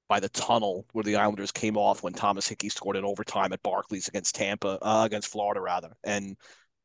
[0.08, 3.62] by the tunnel where the islanders came off when thomas hickey scored in overtime at
[3.62, 6.36] barclays against tampa uh, against florida rather and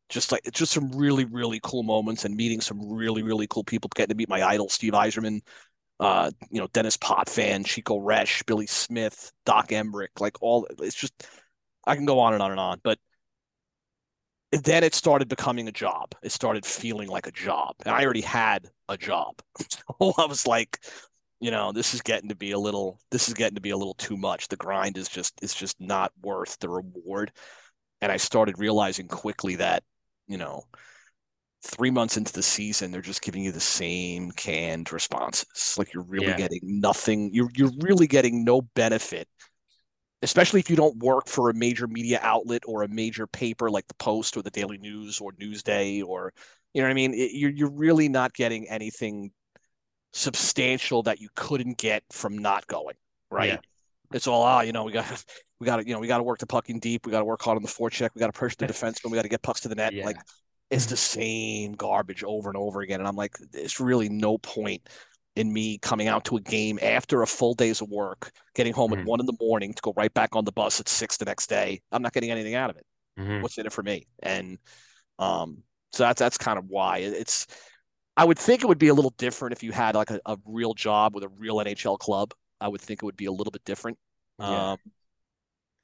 [0.10, 3.64] just like it's just some really really cool moments and meeting some really really cool
[3.64, 5.40] people getting to meet my idol steve yzerman
[6.00, 11.14] uh you know dennis potvin chico resch billy smith doc emrick like all it's just
[11.90, 13.00] i can go on and on and on but
[14.52, 16.16] then it started becoming a job.
[16.24, 17.76] It started feeling like a job.
[17.86, 19.36] And I already had a job.
[19.70, 20.80] So I was like,
[21.40, 23.78] you know, this is getting to be a little this is getting to be a
[23.78, 24.48] little too much.
[24.48, 27.32] The grind is just is just not worth the reward.
[28.02, 29.84] And I started realizing quickly that,
[30.28, 30.64] you know,
[31.64, 35.76] three months into the season, they're just giving you the same canned responses.
[35.78, 36.36] Like you're really Yeah.
[36.36, 37.32] getting nothing.
[37.34, 39.28] You're you're really getting no benefit
[40.22, 43.88] especially if you don't work for a major media outlet or a major paper like
[43.88, 46.34] the Post or the Daily News or Newsday or
[46.74, 47.14] you know what I mean.
[47.14, 49.32] It, you're you're really not getting anything
[50.14, 52.96] substantial that you couldn't get from not going.
[53.32, 53.50] Right.
[53.50, 53.58] Yeah.
[54.14, 55.24] It's all ah, you know, we got
[55.60, 57.06] we got to you know we got to work the puck in deep.
[57.06, 58.10] We got to work hard on the forecheck.
[58.14, 59.12] We got to push the defense defenseman.
[59.12, 59.94] We got to get pucks to the net.
[59.94, 60.06] Yeah.
[60.06, 60.18] Like
[60.70, 63.00] it's the same garbage over and over again.
[63.00, 64.88] And I'm like, it's really no point
[65.40, 68.92] in me coming out to a game after a full day's of work, getting home
[68.92, 69.00] Mhm.
[69.00, 71.26] at one in the morning to go right back on the bus at six the
[71.26, 71.82] next day.
[71.92, 72.86] I'm not getting anything out of it.
[73.18, 73.42] Mhm.
[73.42, 74.06] What's in it for me?
[74.22, 74.58] And
[75.18, 77.48] um, so that's that's kind of why it's.
[78.18, 80.38] I would think it would be a little different if you had like a, a
[80.46, 82.34] real job with a real NHL club.
[82.60, 83.98] I would think it would be a little bit different.
[84.40, 84.72] Yeah.
[84.74, 84.78] Um,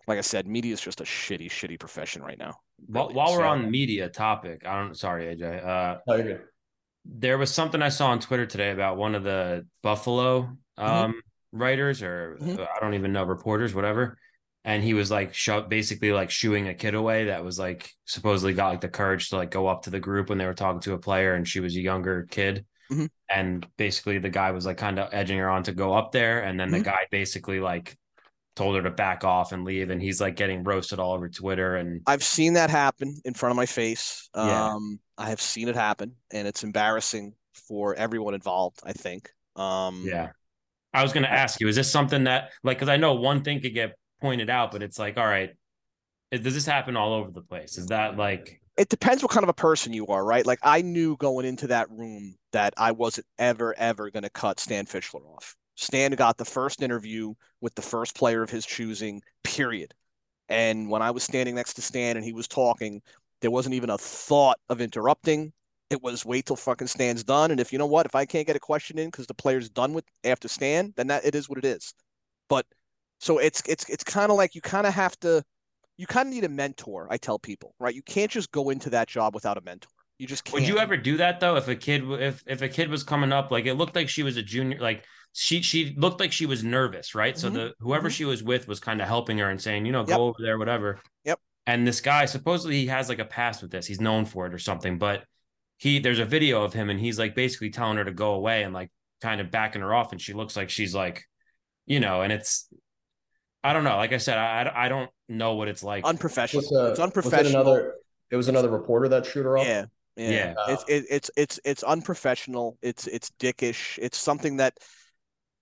[0.08, 2.60] like I said, media is just a shitty, shitty profession right now.
[2.88, 3.38] While, Really while is.
[3.38, 3.52] we're Yeah.
[3.52, 5.66] on media topic, I don't, sorry, AJ.
[5.66, 6.42] Uh, you're good.
[7.06, 12.02] There was something I saw on Twitter today about one of the Buffalo um, writers,
[12.02, 12.60] or Mhm.
[12.68, 14.18] I don't even know, reporters, whatever.
[14.64, 18.54] And he was like, sho- basically like shooing a kid away that was like supposedly
[18.54, 20.82] got like the courage to like go up to the group when they were talking
[20.82, 22.66] to a player, and she was a younger kid.
[22.92, 23.10] Mhm.
[23.30, 26.42] And basically, the guy was like kind of edging her on to go up there,
[26.44, 26.84] and then the Mhm.
[26.84, 27.96] guy basically like
[28.56, 31.76] told her to back off and leave, and he's like getting roasted all over Twitter,
[31.76, 34.30] and I've seen that happen in front of my face.
[34.36, 34.74] Yeah.
[34.74, 37.34] Um, I have seen it happen, and it's embarrassing
[37.68, 38.80] for everyone involved.
[38.84, 39.30] I think.
[39.56, 40.30] Um, Yeah.
[40.94, 43.44] I was going to ask you, is this something that, like, because I know one
[43.44, 45.50] thing could get pointed out, but it's like, all right,
[46.32, 47.78] is- does this happen all over the place?
[47.78, 50.46] Is that like, it depends what kind of a person you are, right?
[50.46, 54.60] Like I knew going into that room that I wasn't ever, ever going to cut
[54.60, 55.56] Stan Fischler off.
[55.76, 59.94] Stan got the first interview with the first player of his choosing, period.
[60.50, 63.02] And when I was standing next to Stan and he was talking,
[63.42, 65.52] there wasn't even a thought of interrupting.
[65.90, 67.52] It was wait till fucking Stan's done.
[67.52, 69.70] And if you know what, if I can't get a question in because the player's
[69.70, 71.94] done with after Stan, then that it is what it is.
[72.50, 72.66] But
[73.20, 75.44] so it's it's it's kind of like you kind of have to
[75.98, 77.08] you kind of need a mentor.
[77.10, 77.96] I tell people, right?
[77.96, 79.90] You can't just go into that job without a mentor.
[80.18, 80.54] You just can't.
[80.54, 81.56] would you ever do that though?
[81.58, 84.24] If a kid, if, if a kid was coming up, like it looked like she
[84.24, 85.04] was a junior, like
[85.34, 87.38] she, she looked like she was nervous, right?
[87.38, 87.54] So Mhm.
[87.54, 88.14] the, whoever Mhm.
[88.14, 90.18] she was with was kind of helping her and saying, you know, Yep.
[90.18, 91.00] go over there, whatever.
[91.26, 91.40] Yep.
[91.68, 93.86] And this guy, supposedly he has like a past with this.
[93.86, 95.26] He's known for it or something, but
[95.78, 98.64] he, there's a video of him and he's like basically telling her to go away
[98.64, 98.92] and like
[99.22, 100.14] kind of backing her off.
[100.14, 101.26] And she looks like she's like,
[101.86, 102.70] you know, and it's
[103.66, 103.98] I don't know.
[103.98, 106.06] Like I said, I I don't know what it's like.
[106.06, 106.62] Unprofessional.
[106.62, 107.62] Was, uh, it's was it unprofessional.
[107.62, 107.96] another?
[108.30, 109.66] It was another reporter that shoot her up.
[109.66, 109.86] Yeah,
[110.16, 110.30] yeah.
[110.30, 110.54] Yeah.
[110.70, 112.78] It's it, it's it's it's unprofessional.
[112.82, 114.00] It's it's dickish.
[114.02, 114.78] It's something that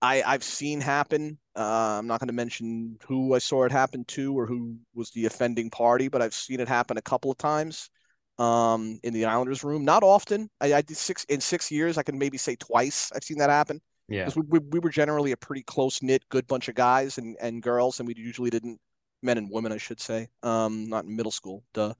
[0.02, 1.38] I I've seen happen.
[1.56, 5.10] Uh, I'm not going to mention who I saw it happen to or who was
[5.10, 7.90] the offending party, but I've seen it happen a couple of times
[8.38, 9.84] um, in the Islanders room.
[9.84, 10.50] Not often.
[10.60, 11.96] I, I did six in six years.
[11.96, 13.12] I can maybe say twice.
[13.14, 14.28] I've seen that happen yeah.
[14.36, 17.62] we, we we were generally a pretty close knit, good bunch of guys and and
[17.62, 18.78] girls, and we usually didn't
[19.22, 21.94] men and women, I should say, um, not in middle school, duh.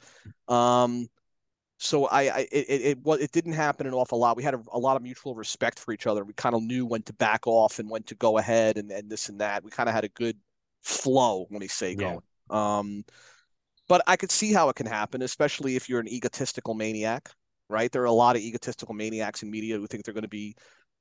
[0.48, 1.08] Um,
[1.78, 4.36] so I, I it it it, it didn't happen an awful lot.
[4.36, 6.24] We had a, a lot of mutual respect for each other.
[6.24, 9.10] We kind of knew when to back off and when to go ahead and and
[9.10, 9.64] this and that.
[9.64, 10.38] We kind of had a good
[10.82, 11.96] flow when we say Yeah.
[11.96, 12.22] going.
[12.50, 13.04] Um,
[13.88, 17.30] but I could see how it can happen, especially if you're an egotistical maniac,
[17.68, 17.90] right?
[17.92, 20.54] There are a lot of egotistical maniacs in media who think they're going to be,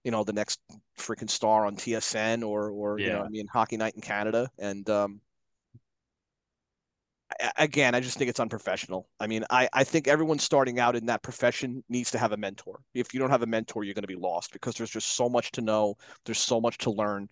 [0.04, 0.60] you know, the next
[0.98, 4.90] freaking star on TSN or or you know, I mean, Hockey Night in Canada, and
[4.90, 5.22] um,
[7.58, 9.08] again, I just think it's unprofessional.
[9.20, 12.38] I mean, I, I think everyone starting out in that profession needs to have a
[12.38, 12.80] mentor.
[12.94, 15.30] If you don't have a mentor, you're going to be lost because there's just so
[15.30, 15.96] much to know.
[16.26, 17.30] There's so much to learn.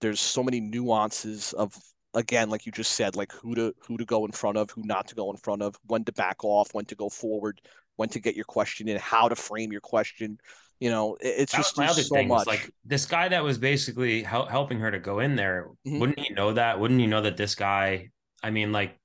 [0.00, 1.74] There's so many nuances of
[2.14, 4.82] again, like you just said, like who to who to go in front of, who
[4.84, 7.60] not to go in front of, when to back off, when to go forward,
[7.96, 10.38] when to get your question in, how to frame your question.
[10.80, 12.28] You know, it- it's That just my other so thing.
[12.28, 12.38] much.
[12.40, 15.68] Was like this guy that was basically hel- helping her to go in there.
[15.86, 16.00] Mhm.
[16.00, 16.78] Wouldn't he know that?
[16.80, 18.10] Wouldn't he know that this guy?
[18.42, 18.96] I mean, like,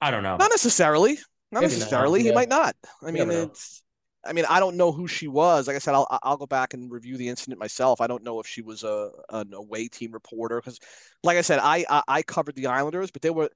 [0.00, 0.36] I don't know.
[0.36, 1.18] Not necessarily.
[1.52, 2.20] Not Maybe not, necessarily.
[2.22, 2.34] He yeah.
[2.34, 2.76] might not.
[3.02, 3.82] I mean, it's.
[4.24, 5.66] I mean, I don't know who she was.
[5.66, 8.00] Like I said, I'll I'll go back and review the incident myself.
[8.00, 10.78] I don't know if she was a an away team reporter because,
[11.24, 13.50] like I said, I, I I covered the Islanders, but they were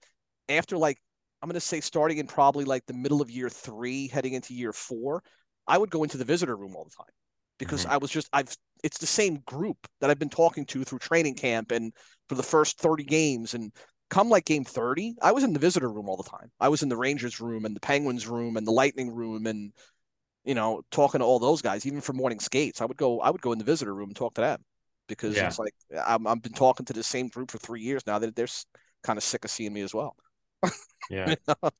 [0.48, 0.98] after like
[1.42, 4.72] I'm gonna say starting in probably like the middle of year three, heading into year
[4.72, 5.22] four.
[5.66, 7.12] I would go into the visitor room all the time
[7.58, 7.90] because Mhm.
[7.90, 11.34] I was just I've it's the same group that I've been talking to through training
[11.36, 11.92] camp and
[12.28, 13.72] for the first 30 games and
[14.14, 16.50] come like game 30, I was in the visitor room all the time.
[16.60, 19.72] I was in the Rangers room and the Penguins room and the Lightning room and
[20.44, 22.80] you know, talking to all those guys, even for morning skates.
[22.80, 24.64] I would go I would go in the visitor room and talk to them
[25.08, 25.42] because Yeah.
[25.42, 25.74] it's like
[26.06, 28.18] I'm I've been talking to the same group for 3 years now.
[28.18, 28.48] They're, they're
[29.04, 30.16] kind of sick of seeing me as well.
[31.08, 31.34] Yeah.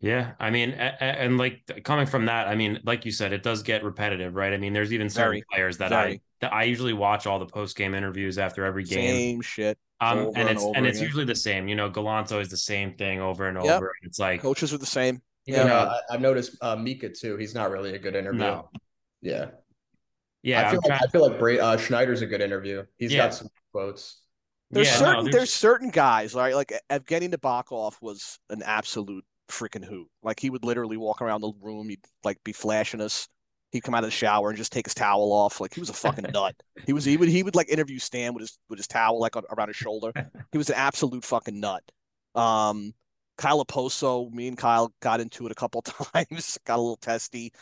[0.00, 3.32] Yeah, I mean, a- a- and like coming from that, I mean, like you said,
[3.32, 4.52] it does get repetitive, right?
[4.52, 6.20] I mean, there's even certain Very, players that very.
[6.20, 9.78] I that I usually watch all the post game interviews after every game, Same shit.
[10.00, 11.68] Um, and and it's over and it's usually the same.
[11.68, 13.76] You know, Gallanto always the same thing over and Yep.
[13.76, 13.92] over.
[14.02, 15.22] It's like, Coaches are the same.
[15.46, 15.58] Yeah.
[15.62, 17.36] You know, know, I, I've noticed uh, Mika too.
[17.36, 18.40] He's not really a good interview.
[18.40, 18.70] no,
[19.20, 19.50] Yeah.
[20.42, 22.84] yeah, I feel I'm like trying- I feel like Bra- uh, Schneider's a good interview.
[22.98, 23.24] He's Yeah.
[23.24, 24.20] got some quotes.
[24.70, 25.52] There's yeah, certain no, there's...
[25.52, 26.54] certain guys, right?
[26.54, 30.08] Like Evgeny Nabokov was an absolute freaking hoot.
[30.22, 33.28] Like he would literally walk around the room, he'd like be flashing us.
[33.74, 35.60] He'd come out of the shower and just take his towel off.
[35.60, 36.54] Like he was a fucking nut.
[36.86, 39.34] He was he would he would like interview Stan with his with his towel like
[39.34, 40.12] on, around his shoulder.
[40.52, 41.82] He was an absolute fucking nut.
[42.36, 42.94] Um
[43.36, 45.82] Kyle Okposo, me and Kyle got into it a couple
[46.14, 47.52] times, got a little testy.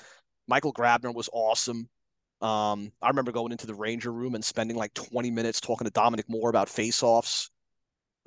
[0.47, 1.89] Michael Grabner was awesome.
[2.43, 5.91] Um, I remember going into the Ranger room and spending like 20 minutes talking to
[5.91, 7.51] Dominic Moore about face-offs.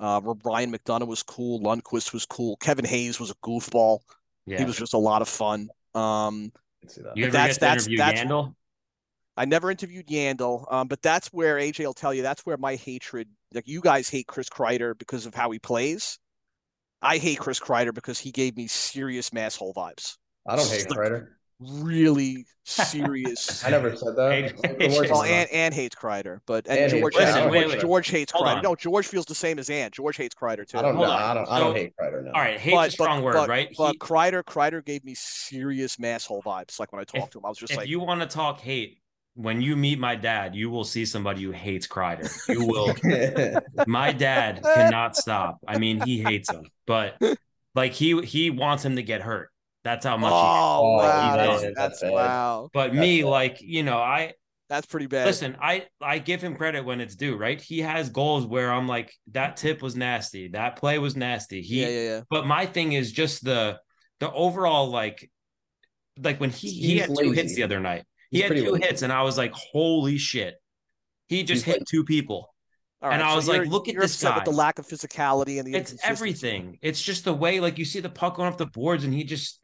[0.00, 1.60] Uh, Ryan McDonagh was cool.
[1.60, 2.56] Lundqvist was cool.
[2.56, 4.00] Kevin Hayes was a goofball.
[4.46, 4.58] yeah.
[4.58, 5.68] He was just a lot of fun.
[5.94, 6.50] Um,
[6.88, 7.16] see that.
[7.16, 8.54] you that's- that's- that's- Yandle?
[9.38, 12.76] I never interviewed Yandle, um, but that's where AJ will tell you that's where my
[12.76, 16.18] hatred, like you guys hate Chris Kreider because of how he plays.
[17.02, 20.16] I hate Chris Kreider because he gave me serious masshole vibes.
[20.46, 21.28] I don't hate Kreider.
[21.60, 23.64] Really serious.
[23.66, 24.30] I never said that.
[24.32, 27.18] Hey, Like, the Well, are- Ann, Ann hates Kreider, but and Ann hates George, Kreider.
[27.18, 27.80] and Listen, George, wait, wait.
[27.80, 28.56] George hates Hold Kreider.
[28.56, 28.62] on.
[28.62, 29.90] No, George feels the same as Anne.
[29.90, 30.78] George hates Kreider too.
[30.78, 31.04] I don't know.
[31.04, 31.48] I don't.
[31.48, 32.24] I don't So- hate Kreider.
[32.24, 32.32] No.
[32.32, 33.74] All right, hate's but, a strong but, word, but, right?
[33.78, 36.78] But He- Kreider, Kreider gave me serious masshole vibes.
[36.78, 38.60] Like when I talked to him, I was just if like, you want to talk
[38.60, 38.98] hate,
[39.34, 42.28] when you meet my dad, you will see somebody who hates Kreider.
[42.48, 42.66] You
[43.76, 43.82] will.
[43.86, 45.58] my dad cannot stop.
[45.66, 47.14] I mean, he hates him, but
[47.74, 49.50] like he he wants him to get hurt.
[49.86, 50.38] That's how much.
[50.38, 53.28] he, oh, wow, he that's, that's That's wow, but that's me, bad.
[53.28, 54.34] like you know, I
[54.68, 55.26] that's pretty bad.
[55.26, 55.56] listen.
[55.62, 57.36] I I give him credit when it's due.
[57.36, 57.60] Right?
[57.60, 60.48] He has goals where I'm like, that tip was nasty.
[60.48, 61.62] That play was nasty.
[61.62, 61.82] He.
[61.82, 62.20] yeah, yeah, yeah.
[62.30, 63.78] But my thing is just the
[64.20, 65.30] the overall like
[66.20, 68.04] like when he he He's had two hits the other night.
[68.30, 68.86] He He's had two lazy.
[68.86, 70.56] hits, and I was like, holy shit.
[71.28, 72.52] He just He's hit two people.
[73.02, 74.50] All And I was like, look at you're this upset with guy.
[74.50, 76.78] the lack of physicality and the It's everything.
[76.82, 79.22] It's just the way, like you see the puck going off the boards, and he
[79.24, 79.60] just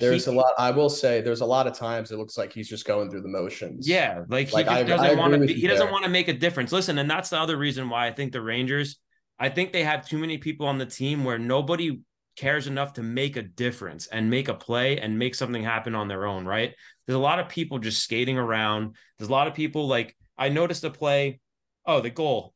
[0.00, 0.52] There's he- a lot.
[0.58, 3.22] I will say, there's a lot of times it looks like he's just going through
[3.22, 3.86] the motions.
[3.88, 5.36] Yeah, like he Like, just I- doesn't want to.
[5.36, 6.72] agree Be, with he doesn't want to make a difference.
[6.72, 8.98] Listen, and that's the other reason why I think the Rangers.
[9.38, 12.00] I think they have too many people on the team where nobody
[12.36, 16.08] cares enough to make a difference and make a play and make something happen on
[16.08, 16.44] their own.
[16.46, 16.74] Right?
[17.06, 18.96] There's a lot of people just skating around.
[19.18, 21.40] There's a lot of people like I noticed a play.
[21.86, 22.54] Oh, the goal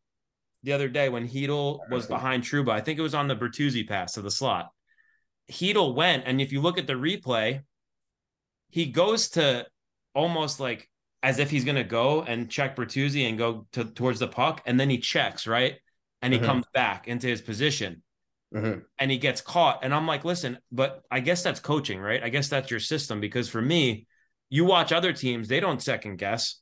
[0.63, 2.71] the other day when Heedle was behind Trouba.
[2.71, 4.71] I think it was on the Bertuzzi pass to the slot.
[5.51, 7.63] Heedle went, and if you look at the replay,
[8.71, 9.67] he goes to
[10.15, 10.89] almost like
[11.23, 14.63] as if he's going to go and check Bertuzzi and go to, towards the puck,
[14.67, 15.77] and then he checks right,
[16.23, 16.45] and he Mhm.
[16.45, 18.03] comes back into his position,
[18.55, 18.85] Mhm.
[18.99, 19.81] and he gets caught.
[19.85, 22.23] And I'm like, listen, but I guess that's coaching, right?
[22.23, 24.07] I guess that's your system because for me,
[24.51, 26.61] you watch other teams, they don't second guess.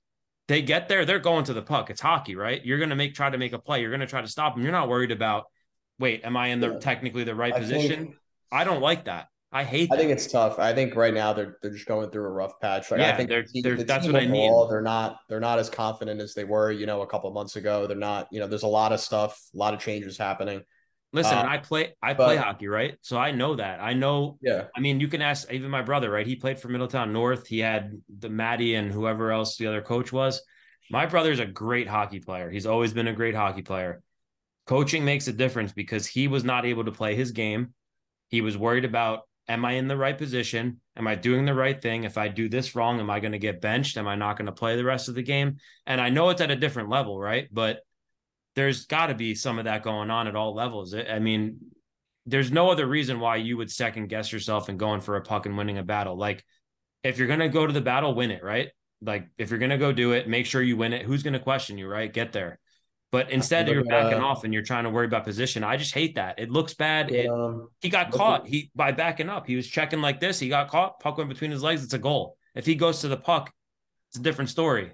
[0.49, 1.91] They get there, they're going to the puck.
[1.91, 2.65] It's hockey, right?
[2.65, 3.81] You're going to make try to make a play.
[3.81, 4.63] You're going to try to stop them.
[4.63, 5.45] You're not worried about,
[5.99, 6.79] wait, am I in the Yeah.
[6.79, 8.05] technically the right I position?
[8.07, 8.17] think-
[8.53, 9.27] I don't like that.
[9.55, 10.01] I hate I that.
[10.01, 10.59] think it's tough.
[10.59, 12.91] I think right now they're they're just going through a rough patch.
[12.91, 14.51] Like Yeah, I think they're- the they're- the that's what I mean.
[14.71, 17.57] They're not they're not as confident as they were, you know, a couple of months
[17.57, 17.87] ago.
[17.87, 20.63] They're not, you know, there's a lot of stuff, a lot of changes happening.
[21.15, 22.97] Listen, Uh, I play I play but- hockey, right?
[23.03, 23.81] So I know that.
[23.81, 24.65] I know Yeah.
[24.75, 26.27] I mean, you can ask even my brother, right?
[26.27, 27.47] He played for Middletown North.
[27.47, 30.43] He had the Maddie and whoever else the other coach was.
[30.91, 32.51] My brother's a great hockey player.
[32.51, 34.03] He's always been a great hockey player.
[34.67, 37.75] Coaching makes a difference because he was not able to play his game.
[38.33, 40.81] He was worried about am I in the right position?
[40.97, 42.05] Am I doing the right thing?
[42.05, 43.97] If I do this wrong, am I going to get benched?
[43.97, 45.59] Am I not going to play the rest of the game?
[45.87, 47.49] And I know it's at a different level, right?
[47.53, 47.81] But
[48.55, 50.95] there's got to be some of that going on at all levels.
[50.95, 51.59] I mean,
[52.25, 55.47] there's no other reason why you would second guess yourself and going for a puck
[55.47, 56.17] and winning a battle.
[56.17, 56.45] Like,
[57.03, 58.69] if you're going to go to the battle, win it, right?
[59.01, 61.05] Like, if you're going to go do it, make sure you win it.
[61.05, 62.13] Who's going to question you, right?
[62.13, 62.61] Get there.
[63.13, 65.63] But instead, you're backing uh, off and you're trying to worry about position.
[65.63, 66.39] I just hate that.
[66.39, 67.11] It looks bad.
[67.13, 68.49] It, Um, he got caught.
[68.49, 69.47] He by backing up.
[69.47, 70.39] He was checking like this.
[70.41, 70.99] He got caught.
[70.99, 71.85] Puck went between his legs.
[71.85, 72.39] It's a goal.
[72.55, 73.53] If he goes to the puck,
[74.09, 74.93] it's a different story.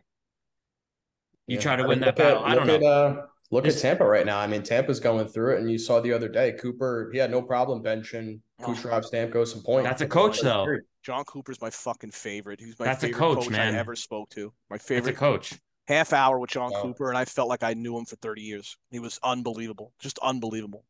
[1.47, 1.61] You yeah.
[1.61, 2.45] try to I win mean, that look at- battle.
[2.45, 2.87] I don't look know.
[3.07, 4.39] At, uh, look This- at Tampa right now.
[4.41, 7.31] I mean, Tampa's going through it, and you saw the other day, Cooper, he had
[7.31, 8.64] no problem benching Oh.
[8.66, 9.89] Kucherov, Stamkos, some points.
[9.89, 10.66] That's a coach, though.
[11.05, 12.59] Jon Cooper's my fucking favorite.
[12.59, 13.77] He's my That's a favorite coach, coach, man.
[13.77, 14.53] I ever spoke to.
[14.69, 15.55] My It's a favorite coach.
[15.89, 16.82] Half hour with Jon Wow.
[16.82, 18.76] Cooper, and I felt like I knew him for 30 years.
[18.91, 20.84] He was unbelievable, just unbelievable.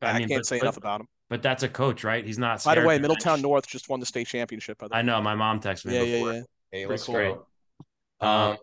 [0.00, 1.08] I, mean, can't but- say but- enough about him.
[1.28, 2.26] But that's a coach, right?
[2.26, 2.64] He's not.
[2.64, 3.42] By the way, Middletown bench.
[3.44, 4.78] North just won the state championship.
[4.78, 4.98] By the way.
[4.98, 6.32] I know my mom texted me Yeah, yeah, before.
[6.32, 6.40] yeah.
[6.72, 7.14] Hey, Pretty cool.
[7.14, 8.26] go.
[8.26, 8.56] Um, Um,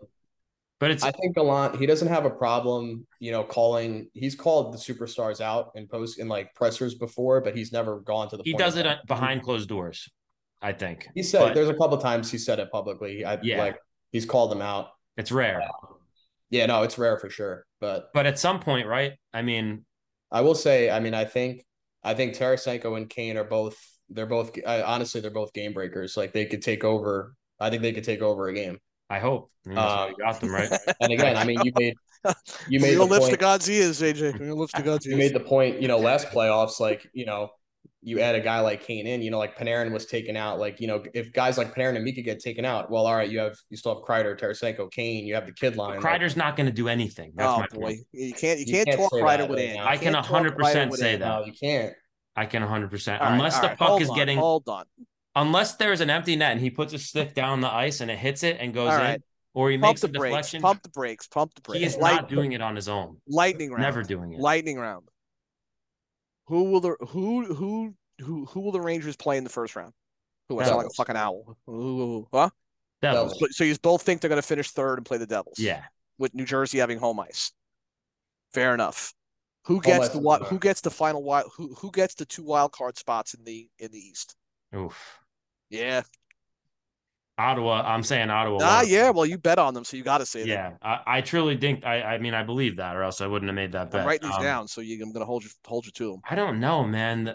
[0.78, 4.10] but it's I think Gallant, he doesn't have a problem, you know, calling.
[4.12, 8.28] He's called the superstars out in post in like pressers before, but he's never gone
[8.30, 8.42] to the.
[8.44, 8.98] he point does it that.
[8.98, 10.10] uh, behind closed doors.
[10.60, 13.24] I think He said but there's a couple times he said it publicly.
[13.24, 13.60] I Yeah.
[13.62, 13.78] like
[14.12, 14.88] he's called them out.
[15.18, 15.62] It's rare.
[16.50, 17.66] Yeah, no, it's rare for sure.
[17.80, 19.14] But But at some point, right?
[19.34, 19.84] I mean,
[20.30, 21.64] I will say, I mean, I think
[22.02, 23.76] I think Tarasenko and Kane are both.
[24.10, 26.16] They're both I, honestly, they're both game breakers.
[26.16, 27.34] Like they could take over.
[27.60, 28.78] I think they could take over a game.
[29.10, 30.72] I hope I mean, that's why Uh, got them right.
[31.00, 31.94] And again, I mean, you made
[32.66, 33.38] you made Real the lips to point.
[33.38, 34.38] God's ears, AJ.
[34.38, 35.18] Real lips to God's you ears.
[35.18, 37.50] made the point, you know, last playoffs, like, you know,
[38.02, 40.58] you add a guy like Kane in, you know, like Panarin was taken out.
[40.60, 43.28] Like, you know, if guys like Panarin and Mika get taken out, well, all right,
[43.28, 46.00] you have you still have Kreider, Tarasenko, Kane, you have the kid line.
[46.00, 47.32] like, Kreider's not going to do anything.
[47.34, 47.98] That's oh my boy, point.
[48.12, 49.74] you can't you You can't, can't talk say that with right in.
[49.76, 49.82] now.
[49.82, 51.26] You I can 100% say that.
[51.26, 51.92] no, you can't.
[52.36, 54.38] I can 100 percent All right, unless all the right, puck hold is on, getting
[54.38, 54.84] hold on.
[55.34, 58.18] unless there's an empty net and he puts his stick down the ice and it
[58.18, 59.22] hits it and goes All in, right.
[59.54, 60.30] or he Pump makes the a brakes.
[60.30, 60.62] deflection.
[60.62, 61.26] Pump the brakes.
[61.26, 61.78] Pump the brakes.
[61.80, 61.96] he brakes.
[61.96, 63.16] is Light- not doing it on his own.
[63.26, 63.82] lightning round.
[63.82, 64.38] Never doing it.
[64.40, 65.08] Lightning round.
[66.48, 69.92] Who will the who who who who will the Rangers play in the first round?
[70.48, 71.58] Who I sound like a fucking owl.
[71.66, 72.48] Who, huh?
[73.02, 73.38] Devils.
[73.50, 75.58] So you both think they're going to finish third and play the Devils?
[75.58, 75.82] Yeah.
[76.18, 77.52] With New Jersey having home ice.
[78.52, 79.12] Fair enough.
[79.66, 80.46] Who gets the matter.
[80.46, 83.68] who gets the final wild who who gets the two wild card spots in the
[83.78, 84.34] in the East?
[84.74, 85.20] Oof.
[85.68, 86.00] Yeah.
[87.38, 87.82] Ottawa.
[87.86, 88.58] I'm saying Ottawa.
[88.62, 88.88] Ah, won.
[88.88, 89.10] yeah.
[89.10, 90.48] Well, you bet on them, so you got to say that.
[90.48, 90.72] Yeah.
[90.82, 91.84] I, I truly think.
[91.86, 92.02] I.
[92.02, 94.00] I mean, I believe that, or else I wouldn't have made that bet.
[94.02, 96.10] I'm writing these Um, down, so you, I'm going to hold you hold you to
[96.12, 96.20] them.
[96.28, 97.34] I don't know, man.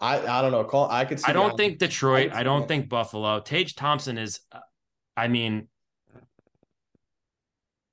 [0.00, 0.62] I I don't know.
[0.64, 2.30] Call I could see I don't Islanders- think Detroit.
[2.30, 2.68] can I don't that.
[2.68, 3.40] think Buffalo.
[3.40, 4.40] Tage Thompson is.
[4.52, 4.60] uh,
[5.16, 5.68] I mean,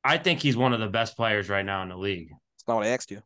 [0.04, 2.30] I think he's one of the best players right now in the league.
[2.30, 3.22] That's not what I asked you.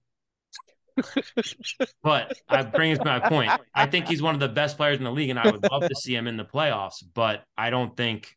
[2.04, 3.52] But I brings my point.
[3.74, 5.88] I think he's one of the best players in the league, and I would love
[5.88, 7.04] to see him in the playoffs.
[7.14, 8.36] But I don't think,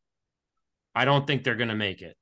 [0.95, 2.17] I don't think they're going to make it.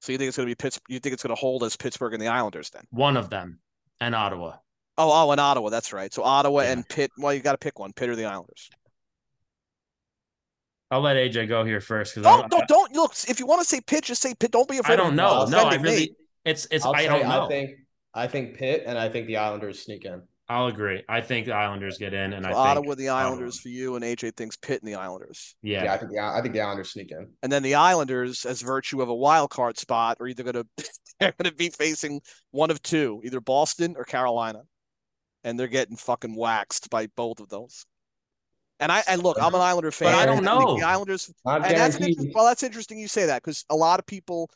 [0.00, 0.78] So you think it's going to be Pitts?
[0.88, 2.84] You think it's going to hold as Pittsburgh and the Islanders then?
[2.90, 3.58] One of them
[4.00, 4.56] and Ottawa.
[4.96, 5.70] Oh, oh, and Ottawa.
[5.70, 6.12] That's right.
[6.12, 6.72] So Ottawa Yeah.
[6.72, 7.10] and Pitt.
[7.18, 8.70] Well, you got to pick one: Pitt or the Islanders.
[10.90, 13.12] I'll let AJ go here first because Don't, don't, don't look.
[13.28, 14.52] If you want to say Pitt, just say Pitt.
[14.52, 14.94] Don't be afraid.
[14.94, 15.42] I don't know.
[15.42, 15.90] of No, I offending me.
[15.90, 16.16] really.
[16.44, 16.84] It's it's.
[16.86, 17.44] I'll I say, don't know.
[17.44, 17.70] I think
[18.14, 20.22] I think Pitt and I think the Islanders sneak in.
[20.50, 21.02] I'll agree.
[21.08, 23.68] I think the Islanders get in, and So I think Ottawa, the um, Islanders for
[23.68, 25.54] you, and AJ thinks Pitt and the Islanders.
[25.62, 27.28] Yeah, Yeah, I think the I think the Islanders sneak in.
[27.42, 30.90] And then the Islanders, as virtue of a wild card spot, are either going to
[31.20, 34.62] they're going to be facing one of two, either Boston or Carolina,
[35.44, 37.84] and they're getting fucking waxed by both of those.
[38.80, 40.14] And I and look, I'm an Islander fan.
[40.14, 40.78] I don't know.
[40.78, 44.06] The Islanders, and that's an well, that's interesting you say that because a lot of
[44.06, 44.48] people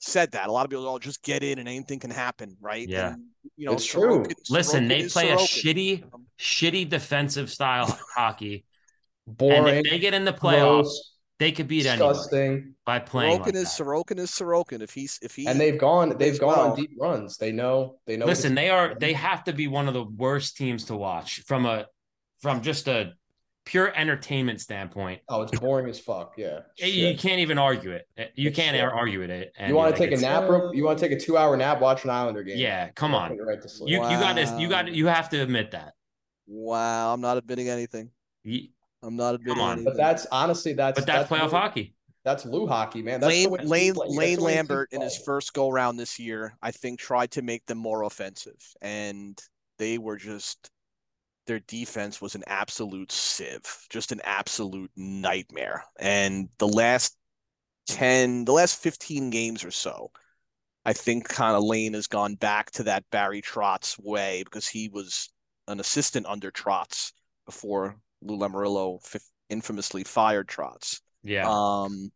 [0.00, 0.48] said that.
[0.48, 2.88] A lot of people, oh, just get in and anything can happen, right?
[2.88, 3.12] Yeah.
[3.14, 3.24] And,
[3.56, 4.24] you know, It's true.
[4.48, 6.04] Listen, Sorokin they is play a shitty,
[6.38, 8.64] shitty defensive style hockey.
[9.26, 9.68] Boring.
[9.76, 12.74] and if they get in the playoffs, gross, they could beat anyone disgusting.
[12.84, 13.38] by playing.
[13.40, 13.84] Sorokin like is that.
[13.84, 14.82] Sorokin is Sorokin.
[14.82, 16.70] If he's if he And they've gone, they've gone well.
[16.72, 17.36] on deep runs.
[17.36, 18.26] They know, they know.
[18.26, 21.64] Listen, they are they have to be one of the worst teams to watch from
[21.66, 21.86] a
[22.40, 23.12] from just a
[23.70, 25.20] pure entertainment standpoint.
[25.28, 26.34] Oh, it's boring as fuck.
[26.36, 26.60] Yeah.
[26.80, 28.08] Eh, You can't even argue it.
[28.16, 28.82] Eh, You It's can't shit.
[28.84, 29.52] argue it.
[29.56, 30.50] And You want like, to take a nap?
[30.50, 31.80] real- You want to take a two-hour nap?
[31.80, 32.58] Watch an Islander game.
[32.58, 33.28] Yeah, come on.
[33.30, 33.90] Put you right to sleep.
[33.90, 34.50] You you got this.
[34.58, 34.90] you got Wow.
[34.92, 35.94] you have to admit that.
[36.48, 38.10] wow, I'm not admitting anything.
[38.42, 38.68] You-
[39.04, 39.70] I'm not admitting on.
[39.72, 39.84] anything.
[39.84, 41.94] But that's honestly that's But that's playoff Lou- hockey.
[42.24, 43.20] That's Lou hockey, man.
[43.20, 43.88] That's Lane Lane teams play.
[43.90, 46.98] That's Lane the way teams Lambert in his first go round this year, I think,
[46.98, 49.40] tried to make them more offensive, and
[49.78, 50.70] they were just
[51.50, 55.82] their defense was an absolute sieve, just an absolute nightmare.
[55.98, 57.16] And the last
[57.88, 60.12] ten, the last fifteen games or so,
[60.84, 64.88] I think kind of Lane has gone back to that Barry Trotz way because he
[64.90, 65.28] was
[65.66, 67.10] an assistant under Trotz
[67.46, 71.00] before Lou Lamoriello f- infamously fired Trotz.
[71.24, 71.50] Yeah.
[71.50, 72.12] Um,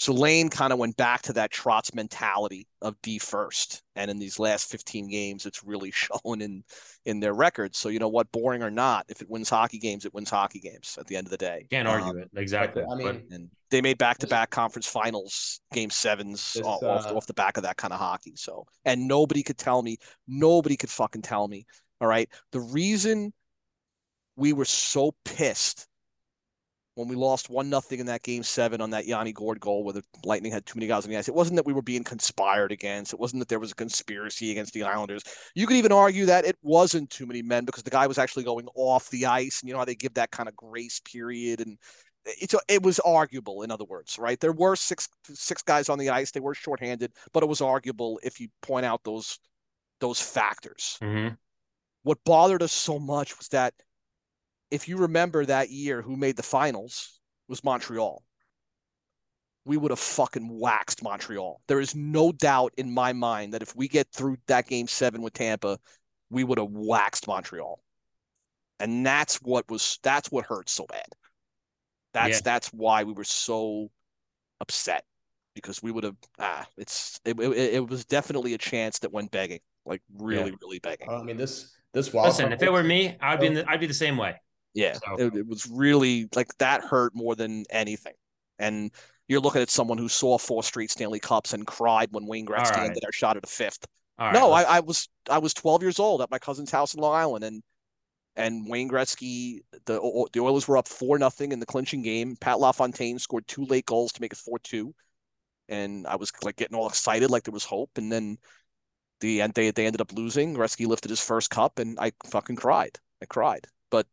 [0.00, 4.18] so Lane kind of went back to that Trotz mentality of D first, and in
[4.18, 6.64] these last 15 games, it's really shown in
[7.04, 7.76] in their records.
[7.76, 10.58] So you know what, boring or not, if it wins hockey games, it wins hockey
[10.58, 11.66] games at the end of the day.
[11.70, 12.30] Can't Um, argue it.
[12.34, 12.82] Exactly.
[12.82, 17.06] I mean, and they made back to back conference finals, game sevens This, off, off,
[17.06, 18.32] uh, off the back of that kind of hockey.
[18.36, 21.66] So, and nobody could tell me, nobody could fucking tell me.
[22.00, 22.30] All right.
[22.52, 23.34] The reason
[24.36, 25.86] we were so pissed
[26.94, 29.94] when we lost one nothing in that game seven on that Yanni Gourde goal where
[29.94, 31.28] the Lightning had too many guys on the ice.
[31.28, 33.12] It wasn't that we were being conspired against.
[33.12, 35.22] It wasn't that there was a conspiracy against the Islanders.
[35.54, 38.44] You could even argue that it wasn't too many men because the guy was actually
[38.44, 41.60] going off the ice, and you know how they give that kind of grace period
[41.60, 41.78] and
[42.26, 46.10] it's it was arguable in other words right there were six six guys on the
[46.10, 49.38] ice they were shorthanded but it was arguable if you point out those
[50.00, 51.38] those factors Mhm.
[52.02, 53.72] what bothered us so much was that
[54.70, 58.22] if you remember that year who made the finals was Montreal.
[59.66, 61.60] We would have fucking waxed Montreal.
[61.68, 65.20] There is no doubt in my mind that if we get through that game 7
[65.20, 65.78] with Tampa
[66.30, 67.80] we would have waxed Montreal.
[68.78, 71.06] And that's what was that's what hurt so bad.
[72.14, 72.40] That's Yeah.
[72.44, 73.90] that's why we were so
[74.60, 75.04] upset
[75.54, 79.30] because we would have ah it's it, it, it was definitely a chance that went
[79.30, 81.10] begging like really really begging.
[81.10, 83.80] I mean this this wild Listen, if it were me, I'd be in the, I'd
[83.80, 84.36] be the same way.
[84.74, 88.14] Yeah So- it, it was really like that hurt more than anything
[88.58, 88.90] and
[89.30, 92.72] you're looking at someone who saw four straight Stanley Cups and cried when Wayne Gretzky
[92.72, 92.86] right.
[92.86, 93.86] ended our shot at a fifth
[94.18, 97.00] All no, I, I was I was 12 years old at my cousin's house in
[97.00, 97.62] Long Island, and
[98.36, 102.36] and Wayne Gretzky, the the Oilers were up four nothing in the clinching game.
[102.40, 104.94] Pat LaFontaine scored two late goals to make it four two,
[105.68, 107.90] and I was like getting all excited, like there was hope.
[107.96, 108.36] And then
[109.20, 110.56] the end they they ended up losing.
[110.56, 112.98] Gretzky lifted his first cup, and I fucking cried.
[113.22, 114.08] I cried, but.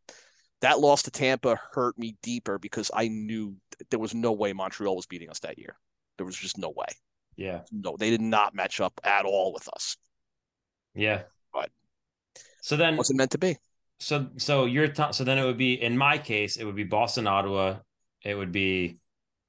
[0.62, 3.56] That loss to Tampa hurt me deeper because I knew
[3.90, 5.78] there was no way Montreal was beating us that year.
[6.18, 6.88] There was just no way.
[7.36, 9.98] yeah, No, they did not match up at all with us.
[10.96, 11.24] yeah.
[11.54, 11.70] But-
[12.62, 13.58] so then, It wasn't meant to be.
[14.00, 16.84] so so your top, so then it would be in my case, it would be
[16.84, 17.78] Boston, Ottawa.
[18.24, 18.98] It would be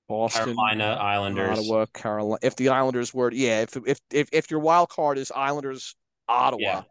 [0.09, 1.59] Boston, Carolina Islanders.
[1.59, 2.39] Ottawa, Carolina.
[2.43, 5.97] If the Islanders were, yeah, if if if if your wild card is Islanders,
[6.29, 6.83] Ottawa, Yeah.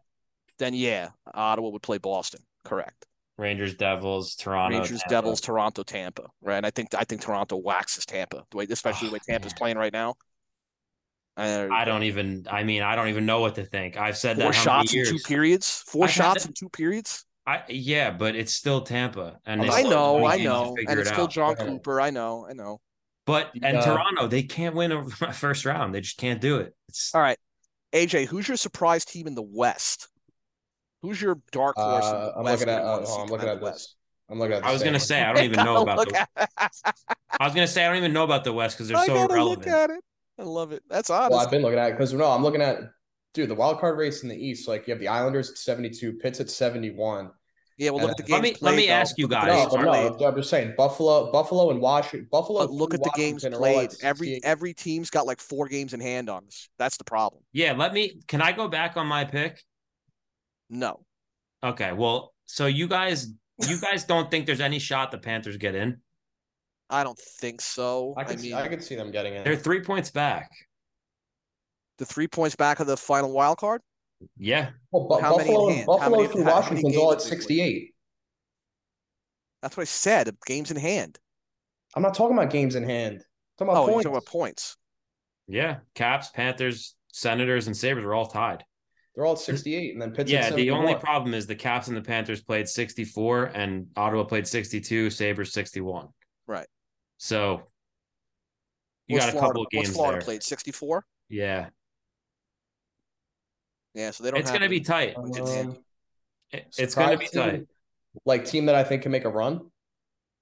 [0.58, 2.40] then yeah, Ottawa would play Boston.
[2.64, 3.06] Correct.
[3.38, 5.08] Rangers, Devils, Toronto, Rangers, Tampa.
[5.08, 6.24] Devils, Toronto, Tampa.
[6.42, 6.56] Right.
[6.56, 8.44] And I think I think Toronto waxes Tampa.
[8.50, 9.56] The way, especially the way Oh, Tampa's man.
[9.56, 10.16] playing right now.
[11.36, 12.46] Uh, I don't even.
[12.50, 13.96] I mean, I don't even know what to think.
[13.96, 15.84] I've said four that shots in two periods.
[15.86, 17.24] 4 I've shots in two periods.
[17.46, 21.24] I yeah, but it's still Tampa, and I know, I know, and it it's still
[21.24, 21.30] out.
[21.30, 22.00] Jon Cooper.
[22.00, 22.80] I know, I know.
[23.24, 25.94] But and Uh, Toronto, they can't win a first round.
[25.94, 26.74] They just can't do it.
[26.88, 27.38] It's All right,
[27.94, 30.08] AJ, who's your surprise team in the West?
[31.02, 32.82] Who's your dark horse Uh, I'm looking at.
[32.82, 33.94] you Uh, oh, I'm looking at of the this.
[34.30, 34.64] I'm looking at.
[34.64, 35.06] I was gonna standings.
[35.06, 36.20] say I don't even know about the.
[36.20, 36.94] at it.
[37.40, 39.14] I was gonna say I don't even know about the West because they're I so
[39.14, 39.66] gotta irrelevant.
[39.66, 40.00] look at it.
[40.38, 40.82] I love it.
[40.88, 41.30] That's honest.
[41.32, 42.78] Well, I've been looking at it because no, I'm looking at
[43.34, 44.68] dude the wild card race in the East.
[44.68, 47.30] Like you have the Islanders at 72, Pitts at 71.
[47.78, 48.92] yeah, well, look at the Let games me- let me though.
[48.92, 50.20] ask you Look at the guys, No, games but played.
[50.20, 52.28] no, I'm just saying Buffalo, Buffalo, and Washington.
[52.30, 52.60] Buffalo.
[52.66, 53.90] But look at the games Washington are all played.
[54.02, 56.68] Every every team's got like four games in hand on us.
[56.78, 57.42] That's the problem.
[57.52, 58.20] Yeah, let me.
[58.28, 59.62] Can I go back on my pick?
[60.70, 61.00] No,
[61.64, 63.32] Okay, well, so you guys,
[63.66, 66.00] you guys don't think there's any shot the Panthers get in?
[66.90, 68.14] I don't think so.
[68.16, 69.44] I I, could, see, mean, I could see them getting in.
[69.44, 70.50] They're three points back.
[71.98, 73.80] the three points back of the final wild card.
[74.36, 75.80] Yeah, Well, Bu- How many Buffalo, hand?
[75.80, 77.40] How Buffalo many- through how many Washington's all at games did they win?
[77.40, 77.94] 68.
[79.62, 80.36] That's what I said.
[80.46, 81.18] Games in hand.
[81.96, 83.24] I'm not talking about games in hand.
[83.60, 84.04] I'm talking Oh, about you're points.
[84.04, 84.76] talking about points.
[85.48, 88.64] Yeah, Caps, Panthers, Senators, and Sabres are all tied.
[89.18, 90.30] They're all 68, and then Pitts.
[90.30, 94.46] Yeah, the only problem is the Caps and the Panthers played 64, and Ottawa played
[94.46, 96.06] 62, Sabres 61.
[96.46, 96.68] Right.
[97.16, 97.62] So
[99.08, 100.24] you What's got a Florida, couple of games What's Florida there.
[100.24, 100.42] played?
[100.44, 101.04] 64?
[101.30, 101.70] Yeah,
[103.92, 105.16] Yeah, so they don't it's going to be tight.
[105.18, 105.78] It's- Um,
[106.52, 107.50] It- It's going to be tight.
[107.56, 107.68] team-
[108.24, 109.68] Like team that I think can make a run.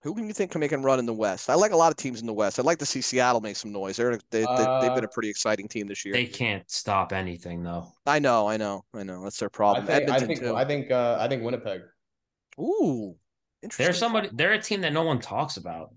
[0.03, 1.51] Who do you think can make a run in the West?
[1.51, 2.59] I like a lot of teams in the West.
[2.59, 3.97] I'd like to see Seattle make some noise.
[3.97, 6.15] They're they, they, they've been a Uh, pretty exciting team this year.
[6.15, 7.93] They can't stop anything though.
[8.07, 9.25] I know, I know, I know.
[9.25, 9.87] That's their I problem.
[9.87, 10.11] think.
[10.11, 10.41] I think.
[10.41, 10.55] too.
[10.55, 10.91] I think.
[10.91, 11.83] Uh, I think Winnipeg.
[12.61, 13.17] Ooh,
[13.63, 13.85] interesting.
[13.85, 14.31] They're somebody.
[14.33, 15.93] They're a team that no one talks about.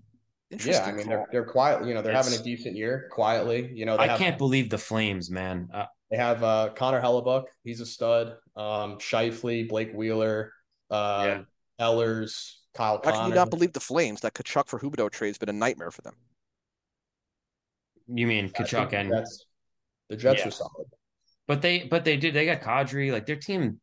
[0.50, 0.84] Interesting.
[0.84, 1.86] Yeah, I mean they're they're quiet.
[1.86, 3.70] You know they're having a decent year quietly.
[3.72, 5.68] You know they I have, can't believe the Flames, man.
[5.72, 7.44] Uh, They have uh, Connor Hellebuyck.
[7.62, 8.34] He's a stud.
[8.56, 10.52] Um, Scheifele, Blake Wheeler,
[10.90, 11.42] uh, Yeah.
[11.86, 14.22] Ehlers, Kyle How can you not believe the Flames?
[14.22, 16.14] That Tkachuk for Huberdeau trade's been a nightmare for them.
[18.08, 19.44] you mean I think Tkachuk the and Jets,
[20.08, 20.48] the Jets Yeah.
[20.48, 20.86] are solid.
[21.46, 23.80] But they but they did they got Kadri like their team.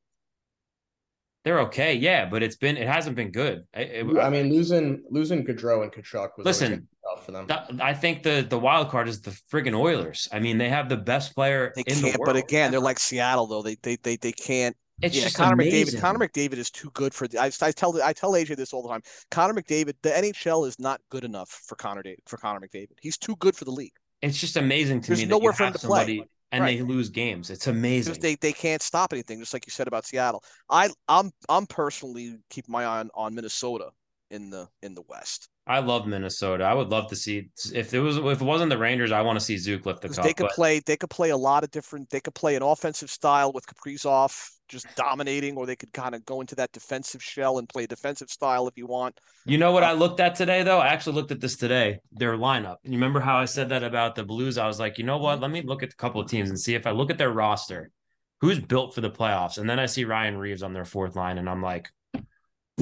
[1.44, 3.64] They're okay, yeah, but it's been it hasn't been good.
[3.74, 7.48] I, it- I mean, losing losing Gaudreau and Tkachuk was always Listen, tough for them.
[7.48, 10.28] that- I think the the wild card is the friggin' Oilers.
[10.32, 12.14] I mean, they have the best player They in can't.
[12.14, 12.34] the world.
[12.34, 13.62] But again, they're like Seattle though.
[13.62, 14.76] They they they they can't.
[15.02, 16.00] It's yeah, just Connor amazing.
[16.00, 16.00] McDavid.
[16.00, 17.28] Connor McDavid is too good for.
[17.28, 19.02] The, I, I tell I tell AJ this all the time.
[19.32, 19.96] Connor McDavid.
[20.02, 22.98] The NHL is not good enough for Connor for Connor McDavid.
[23.02, 25.54] He's too good for the league It's just amazing to There's me that nowhere you
[25.54, 26.28] for him have to play.
[26.52, 26.78] and Right.
[26.78, 27.50] they lose games.
[27.50, 28.20] It's amazing.
[28.20, 29.40] they, they can't stop anything.
[29.40, 30.44] Just like you said about Seattle.
[30.70, 33.90] I I'm I'm personally keeping my eye on, on Minnesota
[34.32, 36.64] in the in the West I love Minnesota.
[36.64, 39.38] I would love to see if it was if it wasn't the Rangers, I want
[39.38, 40.24] to see Zook lift the cup.
[40.24, 42.10] they could but play they could play a lot of different.
[42.10, 46.26] They could play an offensive style with Kaprizov just dominating, or they could kind of
[46.26, 49.20] go into that defensive shell and play a defensive style if you want.
[49.46, 50.80] You know what uh, I looked at today, though?
[50.80, 52.78] I actually looked at this today, their lineup.
[52.84, 54.58] You remember how I said that about the Blues?
[54.58, 55.40] I was like, you know what?
[55.40, 57.32] Let me look at a couple of teams and see if I look at their
[57.32, 57.92] roster,
[58.42, 59.58] who's built for the playoffs.
[59.58, 61.90] And then I see Ryan Reaves on their fourth line, and I'm like,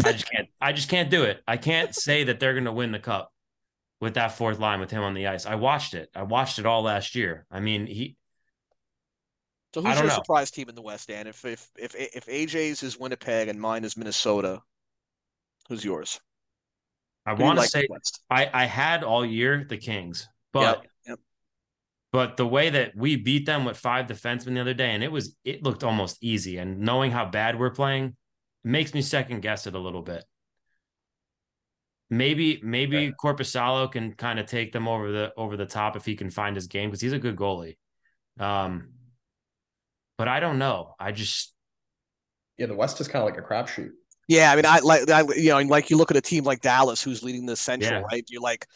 [0.03, 1.41] I just can't, I just can't do it.
[1.47, 3.31] I can't say that they're going to win the cup
[4.01, 5.45] with that fourth line with him on the ice.
[5.45, 6.09] I watched it.
[6.15, 7.45] I watched it all last year.
[7.49, 8.17] I mean, he,
[9.73, 10.15] So who's your know.
[10.15, 11.27] surprise team in the West, Dan?
[11.27, 14.61] If if if if AJ's is Winnipeg and mine is Minnesota,
[15.69, 16.19] who's yours?
[17.25, 17.87] I Who do you want to like say.
[18.29, 21.19] I, I had all year the Kings, but Yep, yep.
[22.11, 25.11] But the way that we beat them with five defensemen the other day, and it
[25.11, 26.57] was it looked almost easy.
[26.57, 28.15] And knowing how bad we're playing
[28.65, 30.25] makes me second guess it a little bit.
[32.09, 36.15] Maybe maybe Korpisalo can kind of take them over the over the top if he
[36.15, 37.77] can find his game because he's a good goalie.
[38.39, 38.89] Um,
[40.17, 40.93] but I don't know.
[40.99, 41.53] I just
[42.57, 43.89] Yeah, the West is kind of like a crapshoot.
[44.27, 46.43] Yeah, I mean, I like I, you know, and like you look at a team
[46.43, 48.05] like Dallas who's leading the Central, Yeah.
[48.11, 48.23] right?
[48.29, 48.67] You're like,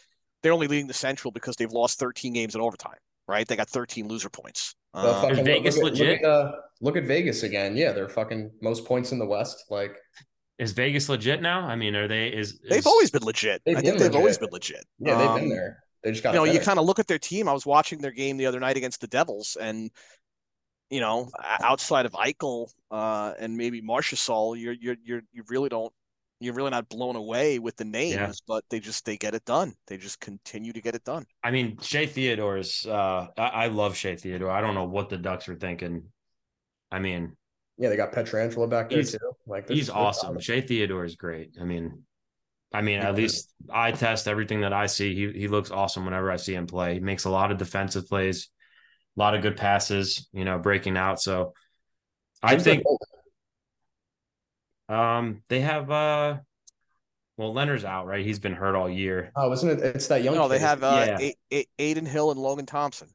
[0.42, 3.48] they're only leading the Central because they've lost 13 games in overtime, right?
[3.48, 4.76] They got 13 loser points.
[4.94, 6.22] The Um, Vegas look at, legit?
[6.22, 6.52] Look at, uh,
[6.82, 7.76] look at Vegas again.
[7.76, 9.66] Yeah, they're fucking most points in the West.
[9.70, 9.96] Like
[10.58, 11.62] is Vegas legit now?
[11.62, 12.28] I mean, are they?
[12.28, 13.62] Is, they've always been legit.
[13.66, 14.84] They've I think they've always been legit.
[15.00, 15.84] yeah, they've been Um, there.
[16.04, 17.48] They just got You know, you kind of look at their team.
[17.48, 19.90] I was watching their game the other night against the Devils, and
[20.90, 21.30] you know,
[21.62, 25.94] outside of Eichel uh, and maybe Marchessault, you're you're you're you really don't.
[26.42, 28.32] You're really not blown away with the names, Yeah.
[28.48, 29.74] but they just they get it done.
[29.88, 31.26] They just continue to get it done.
[31.44, 32.86] I mean, Shea Theodore is.
[32.86, 34.50] Uh, I, I love Shea Theodore.
[34.50, 36.04] I don't know what the Ducks were thinking.
[36.92, 37.36] I mean,
[37.78, 39.20] yeah, they got Pietrangelo back there He's- too.
[39.48, 40.28] Like He's awesome.
[40.30, 40.44] solid.
[40.44, 41.56] Shea Theodore is great.
[41.60, 42.04] I mean,
[42.74, 43.10] I mean, Yeah.
[43.10, 45.16] at least I test everything that I see.
[45.16, 46.96] He he looks awesome whenever I see him play.
[46.96, 48.50] He makes a lot of defensive plays,
[49.18, 50.28] a lot of good passes.
[50.34, 51.20] You know, breaking out.
[51.22, 51.54] So
[52.44, 52.84] I Who's think
[54.88, 56.38] um they have uh
[57.38, 58.26] well Lehner's out right.
[58.26, 59.32] He's been hurt all year.
[59.36, 59.80] Oh, isn't it?
[59.96, 60.36] It's that young.
[60.36, 61.20] No, they have uh, Yeah.
[61.52, 63.08] A- A- Adin Hill and Logan Thompson.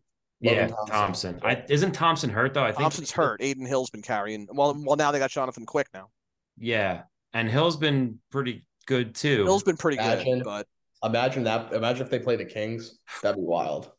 [0.44, 1.40] Logan yeah, Thompson.
[1.40, 1.40] Thompson.
[1.42, 2.64] I isn't Thompson hurt though.
[2.64, 3.40] I think Thompson's hurt.
[3.42, 4.46] Adin Hill's been carrying.
[4.52, 6.10] Well, well, now they got Jonathan Quick now.
[6.58, 9.44] Yeah, and Hill's been pretty good too.
[9.44, 10.38] Hill's been pretty Imagine.
[10.38, 10.66] good, but
[11.04, 11.72] Imagine that.
[11.72, 12.98] Imagine if they play the Kings.
[13.22, 13.92] That'd be wild.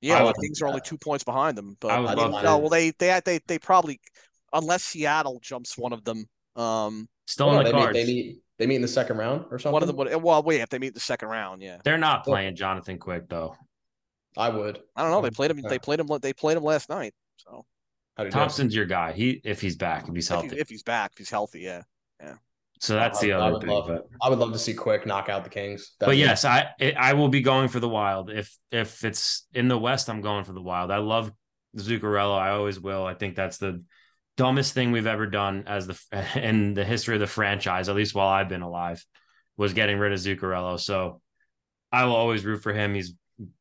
[0.00, 1.76] yeah, I the Kings are only two points behind them.
[1.80, 4.00] But I would I love no, well, they they they they probably
[4.52, 6.26] unless Seattle jumps one of them.
[6.56, 8.38] Um, Still in the they meet, they meet.
[8.58, 9.72] They meet in the second round or something.
[9.72, 10.22] one of them would.
[10.22, 11.78] Well, wait, if they meet in the second round, yeah.
[11.84, 13.54] They're not playing Jonathan Quick though.
[14.36, 14.80] I would.
[14.96, 15.20] I don't know.
[15.20, 15.60] They um, played him.
[15.62, 16.08] They played him.
[16.20, 17.14] They played him last night.
[17.36, 17.64] So
[18.18, 19.12] you Thompson's your guy.
[19.12, 20.60] He if he's back, if he's if, he, healthy.
[20.60, 21.82] if he's back, if he's healthy, yeah.
[22.20, 22.34] Yeah.
[22.80, 23.70] So that's the I- I other would thing.
[23.70, 25.92] love- But, I would love to see Quick knock out the Kings.
[25.98, 28.30] but That'd be- yes, I it, I will be going for the Wild.
[28.30, 30.90] If if it's in the West, I'm going for the Wild.
[30.90, 31.32] I love
[31.76, 32.36] Zuccarello.
[32.38, 33.04] I always will.
[33.04, 33.82] I think that's the
[34.36, 35.98] dumbest thing we've ever done as the
[36.42, 39.04] in the history of the franchise, at least while I've been alive,
[39.56, 40.78] was getting rid of Zuccarello.
[40.80, 41.20] So
[41.90, 42.94] I will always root for him.
[42.94, 43.14] He's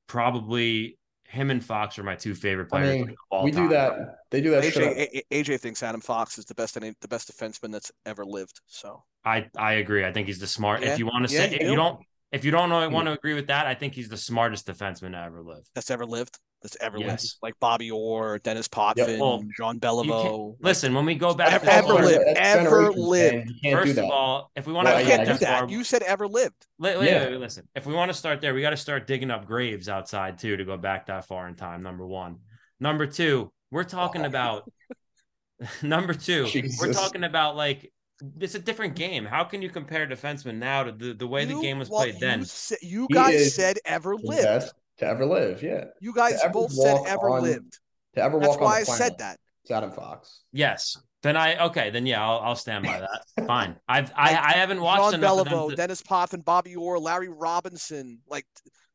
[0.07, 0.97] probably
[1.31, 2.95] him and Fox are my two favorite I players.
[2.95, 4.17] mean, of all we do that.
[4.31, 4.63] They do that.
[4.63, 8.59] AJ, AJ thinks Adam Fox is the best the best defenseman that's ever lived.
[8.67, 10.05] So I I agree.
[10.05, 10.81] I think he's the smart.
[10.81, 11.69] Yeah, if you want to yeah, say, you if do.
[11.69, 11.99] you don't,
[12.31, 15.11] if you don't know, want to agree with that, I think he's the smartest defenseman
[15.11, 15.63] to ever live.
[15.73, 16.37] that's ever lived.
[16.61, 17.25] That's ever lived.
[17.41, 20.49] Like Bobby Orr, Denis Potvin, Well, Jean You Beliveau.
[20.51, 22.37] can't- Listen, when we go back, Ever- to ever Florida- lived.
[22.37, 23.35] Ever lived.
[23.35, 23.47] man.
[23.47, 25.59] You can't First of all, if we want Well, to you can't do that.
[25.61, 26.67] far, You said ever lived.
[26.77, 27.25] Wait, wait, Yeah.
[27.29, 27.67] wait, listen.
[27.75, 30.55] If we want to start there, we got to start digging up graves outside too
[30.55, 31.81] to go back that far in time.
[31.81, 32.37] Number one.
[32.79, 34.71] Number two, we're talking about.
[35.81, 36.47] number two,
[36.79, 37.91] we're talking about like
[38.39, 39.25] it's a different game.
[39.25, 42.19] How can you compare defensemen now to the, the way the game was well, played
[42.19, 42.39] then?
[42.39, 44.43] You, sa- you guys is said ever lived.
[44.43, 45.61] best to ever live.
[45.61, 45.85] Yeah.
[45.99, 47.79] You guys ever both said ever on- lived.
[48.15, 49.39] To ever That's walk on why I the said that.
[49.63, 50.41] It's Adam Fox.
[50.53, 50.97] Yes.
[51.23, 51.91] Then I okay.
[51.91, 53.23] Then yeah, I'll, I'll stand by that.
[53.47, 53.75] Fine.
[53.87, 56.97] I've I, I haven't watched Jean enough of them Beliveau, to- Denis Potvin, Bobby Orr,
[56.99, 58.45] Larry Robinson, like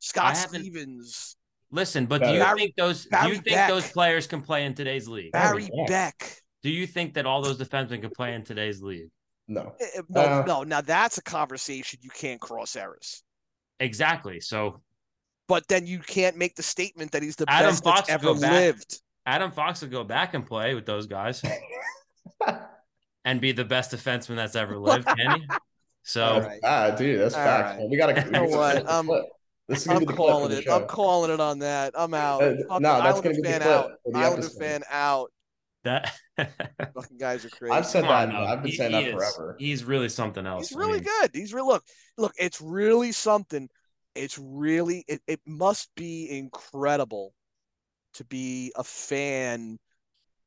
[0.01, 1.37] Scott Stevens,
[1.73, 3.69] Listen, but do you Barry- think those do you think Beck.
[3.69, 5.33] those players can play in today's league?
[5.33, 5.87] Barry yeah.
[5.89, 6.41] Beck.
[6.63, 9.09] Do you think that all those defensemen can play in today's league?
[9.49, 9.75] No.
[9.81, 10.63] Eh, eh, No, Uh, no.
[10.65, 13.23] Now that's a conversation you can't cross errors.
[13.81, 14.41] Exactly.
[14.41, 14.81] So
[15.49, 18.33] But then you can't make the statement that he's the Adam best Fox that's ever
[18.33, 19.01] lived.
[19.27, 21.43] Adam Fox will go back and play with those guys
[23.25, 25.47] and be the best defenseman that's ever lived, can he?
[26.03, 26.61] So All That's right.
[26.63, 27.21] bad, dude.
[27.21, 27.79] That's All facts.
[27.81, 27.91] right.
[27.91, 28.25] We gotta.
[28.25, 28.89] You know what?
[28.91, 29.11] Um,
[29.69, 30.69] this is I'm be the clip for calling it.
[30.71, 31.93] I'm calling it on that.
[31.97, 32.41] I'm out.
[32.41, 33.91] Uh, Fuck no, the that's gonna be the fan clip out.
[34.05, 34.59] for the Islander episode.
[34.61, 35.33] fan out.
[35.83, 36.15] that
[36.95, 37.73] Fucking guys are crazy.
[37.73, 38.37] I've said Come that.
[38.37, 38.47] on.
[38.47, 39.57] I've been He- saying he that is- forever.
[39.59, 40.69] He's really something else.
[40.69, 41.31] He's I really mean, good.
[41.35, 41.67] He's real.
[41.67, 41.85] Look,
[42.17, 42.33] look.
[42.39, 43.69] It's really something.
[44.17, 45.05] It's really.
[45.09, 47.35] It, it must be incredible
[48.15, 49.79] to be a fan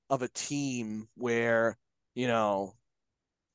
[0.09, 1.77] of a team where
[2.15, 2.73] you know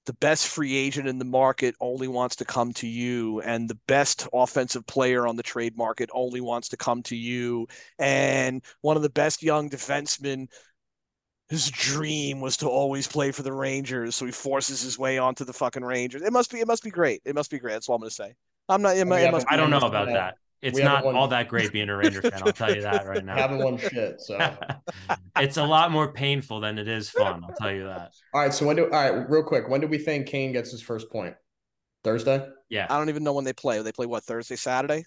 [0.06, 3.78] the best free agent in the market only wants to come to you, and the
[3.86, 7.66] best offensive player on the trade market only wants to come to you,
[7.98, 10.48] and one of the best young defensemen.
[11.50, 15.44] His dream was to always play for the Rangers, so he forces his way onto
[15.44, 16.22] the fucking Rangers.
[16.22, 17.20] It must be, it must be great.
[17.24, 17.74] It must be great.
[17.74, 18.34] That's all I'm gonna say.
[18.68, 18.96] I'm not.
[18.96, 20.14] It, mu- We it must I don't know about Yeah.
[20.14, 20.34] that.
[20.62, 22.40] It's We haven't all that great being a Ranger fan.
[22.42, 23.36] I'll tell you that right now.
[23.36, 24.18] Haven't won shit.
[24.22, 24.38] So
[25.36, 27.42] it's a lot more painful than it is fun.
[27.46, 28.12] I'll tell you that.
[28.32, 28.54] All right.
[28.54, 28.84] So when do?
[28.84, 29.28] All right.
[29.28, 29.68] Real quick.
[29.68, 31.34] When do we think Kane gets his first point?
[32.02, 32.48] Thursday.
[32.70, 32.86] Yeah.
[32.88, 33.82] I don't even know when they play.
[33.82, 35.04] They play what Thursday, Saturday.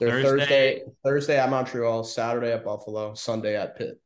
[0.00, 0.38] They're Thursday.
[0.38, 0.82] Thursday.
[1.04, 2.02] Thursday at Montreal.
[2.02, 3.14] Saturday at Buffalo.
[3.14, 4.00] Sunday at Pitt.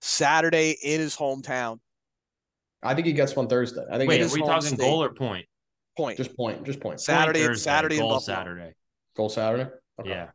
[0.00, 1.78] Saturday in his hometown.
[2.82, 3.84] I think he gets one Thursday.
[3.90, 4.78] I think Wait, he are his we talking state.
[4.78, 5.46] goal or point?
[5.96, 6.16] Point.
[6.16, 6.64] just point.
[6.64, 7.00] Just point.
[7.00, 8.36] Saturday, Point Thursday, Saturday goal Buffalo.
[8.36, 8.74] Saturday.
[9.16, 9.70] Goal Saturday.
[10.00, 10.10] Okay.
[10.10, 10.28] Yeah.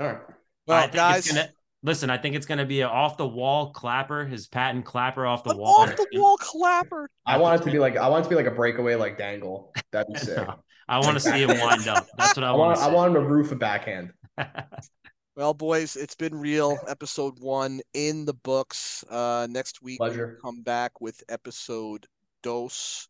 [0.00, 0.18] All right.
[0.66, 1.50] Well, I think guys, it's gonna
[1.82, 2.10] listen.
[2.10, 5.50] I think it's gonna be an off the wall clapper, his patent clapper off the
[5.50, 5.80] an wall.
[5.80, 7.08] off the wall clapper.
[7.26, 9.18] I want it to be like I want it to be like a breakaway like
[9.18, 9.72] dangle.
[9.92, 10.46] That'd be sick.
[10.88, 12.06] I want to see him wind up.
[12.16, 12.78] That's what I, I want.
[12.78, 14.12] want I want him to roof a backhand.
[15.36, 16.78] Well, boys, it's been real.
[16.86, 19.04] Episode one in the books.
[19.10, 22.06] Uh, next week we'll come back with episode
[22.44, 23.08] dos.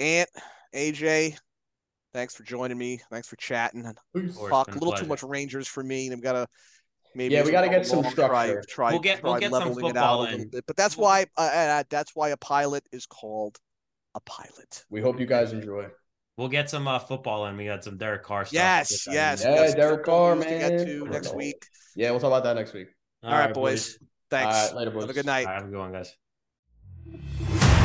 [0.00, 0.28] Ant,
[0.74, 1.36] AJ,
[2.14, 3.00] thanks for joining me.
[3.10, 3.82] Thanks for chatting.
[3.84, 6.10] course, Fuck, been a a little too much Rangers for me.
[6.10, 6.46] I've got to
[7.14, 7.34] maybe.
[7.34, 8.64] Yeah, we we gotta get some along, Try, structure.
[8.68, 10.48] try, We'll get- we'll try get some leveling it out a football little in.
[10.48, 10.64] bit.
[10.66, 13.58] But that's why uh, uh, that's why a pilot is called
[14.14, 14.84] a pilot.
[14.90, 15.86] We hope you guys enjoy.
[16.38, 17.56] We'll get some uh, football in.
[17.58, 18.54] We got some Derek Carr stuff.
[18.54, 19.42] Yes, Get that in yes.
[19.42, 19.50] there.
[19.52, 20.86] we got Yeah, some Derek football Carr, news to get man.
[20.86, 21.66] to next week.
[21.94, 22.88] Yeah, we'll talk about that next week.
[23.22, 23.98] All right, boys.
[24.30, 24.56] Thanks.
[24.56, 25.02] All right, later, boys.
[25.02, 25.46] Have a good night.
[25.46, 27.79] All right, have a good one, guys.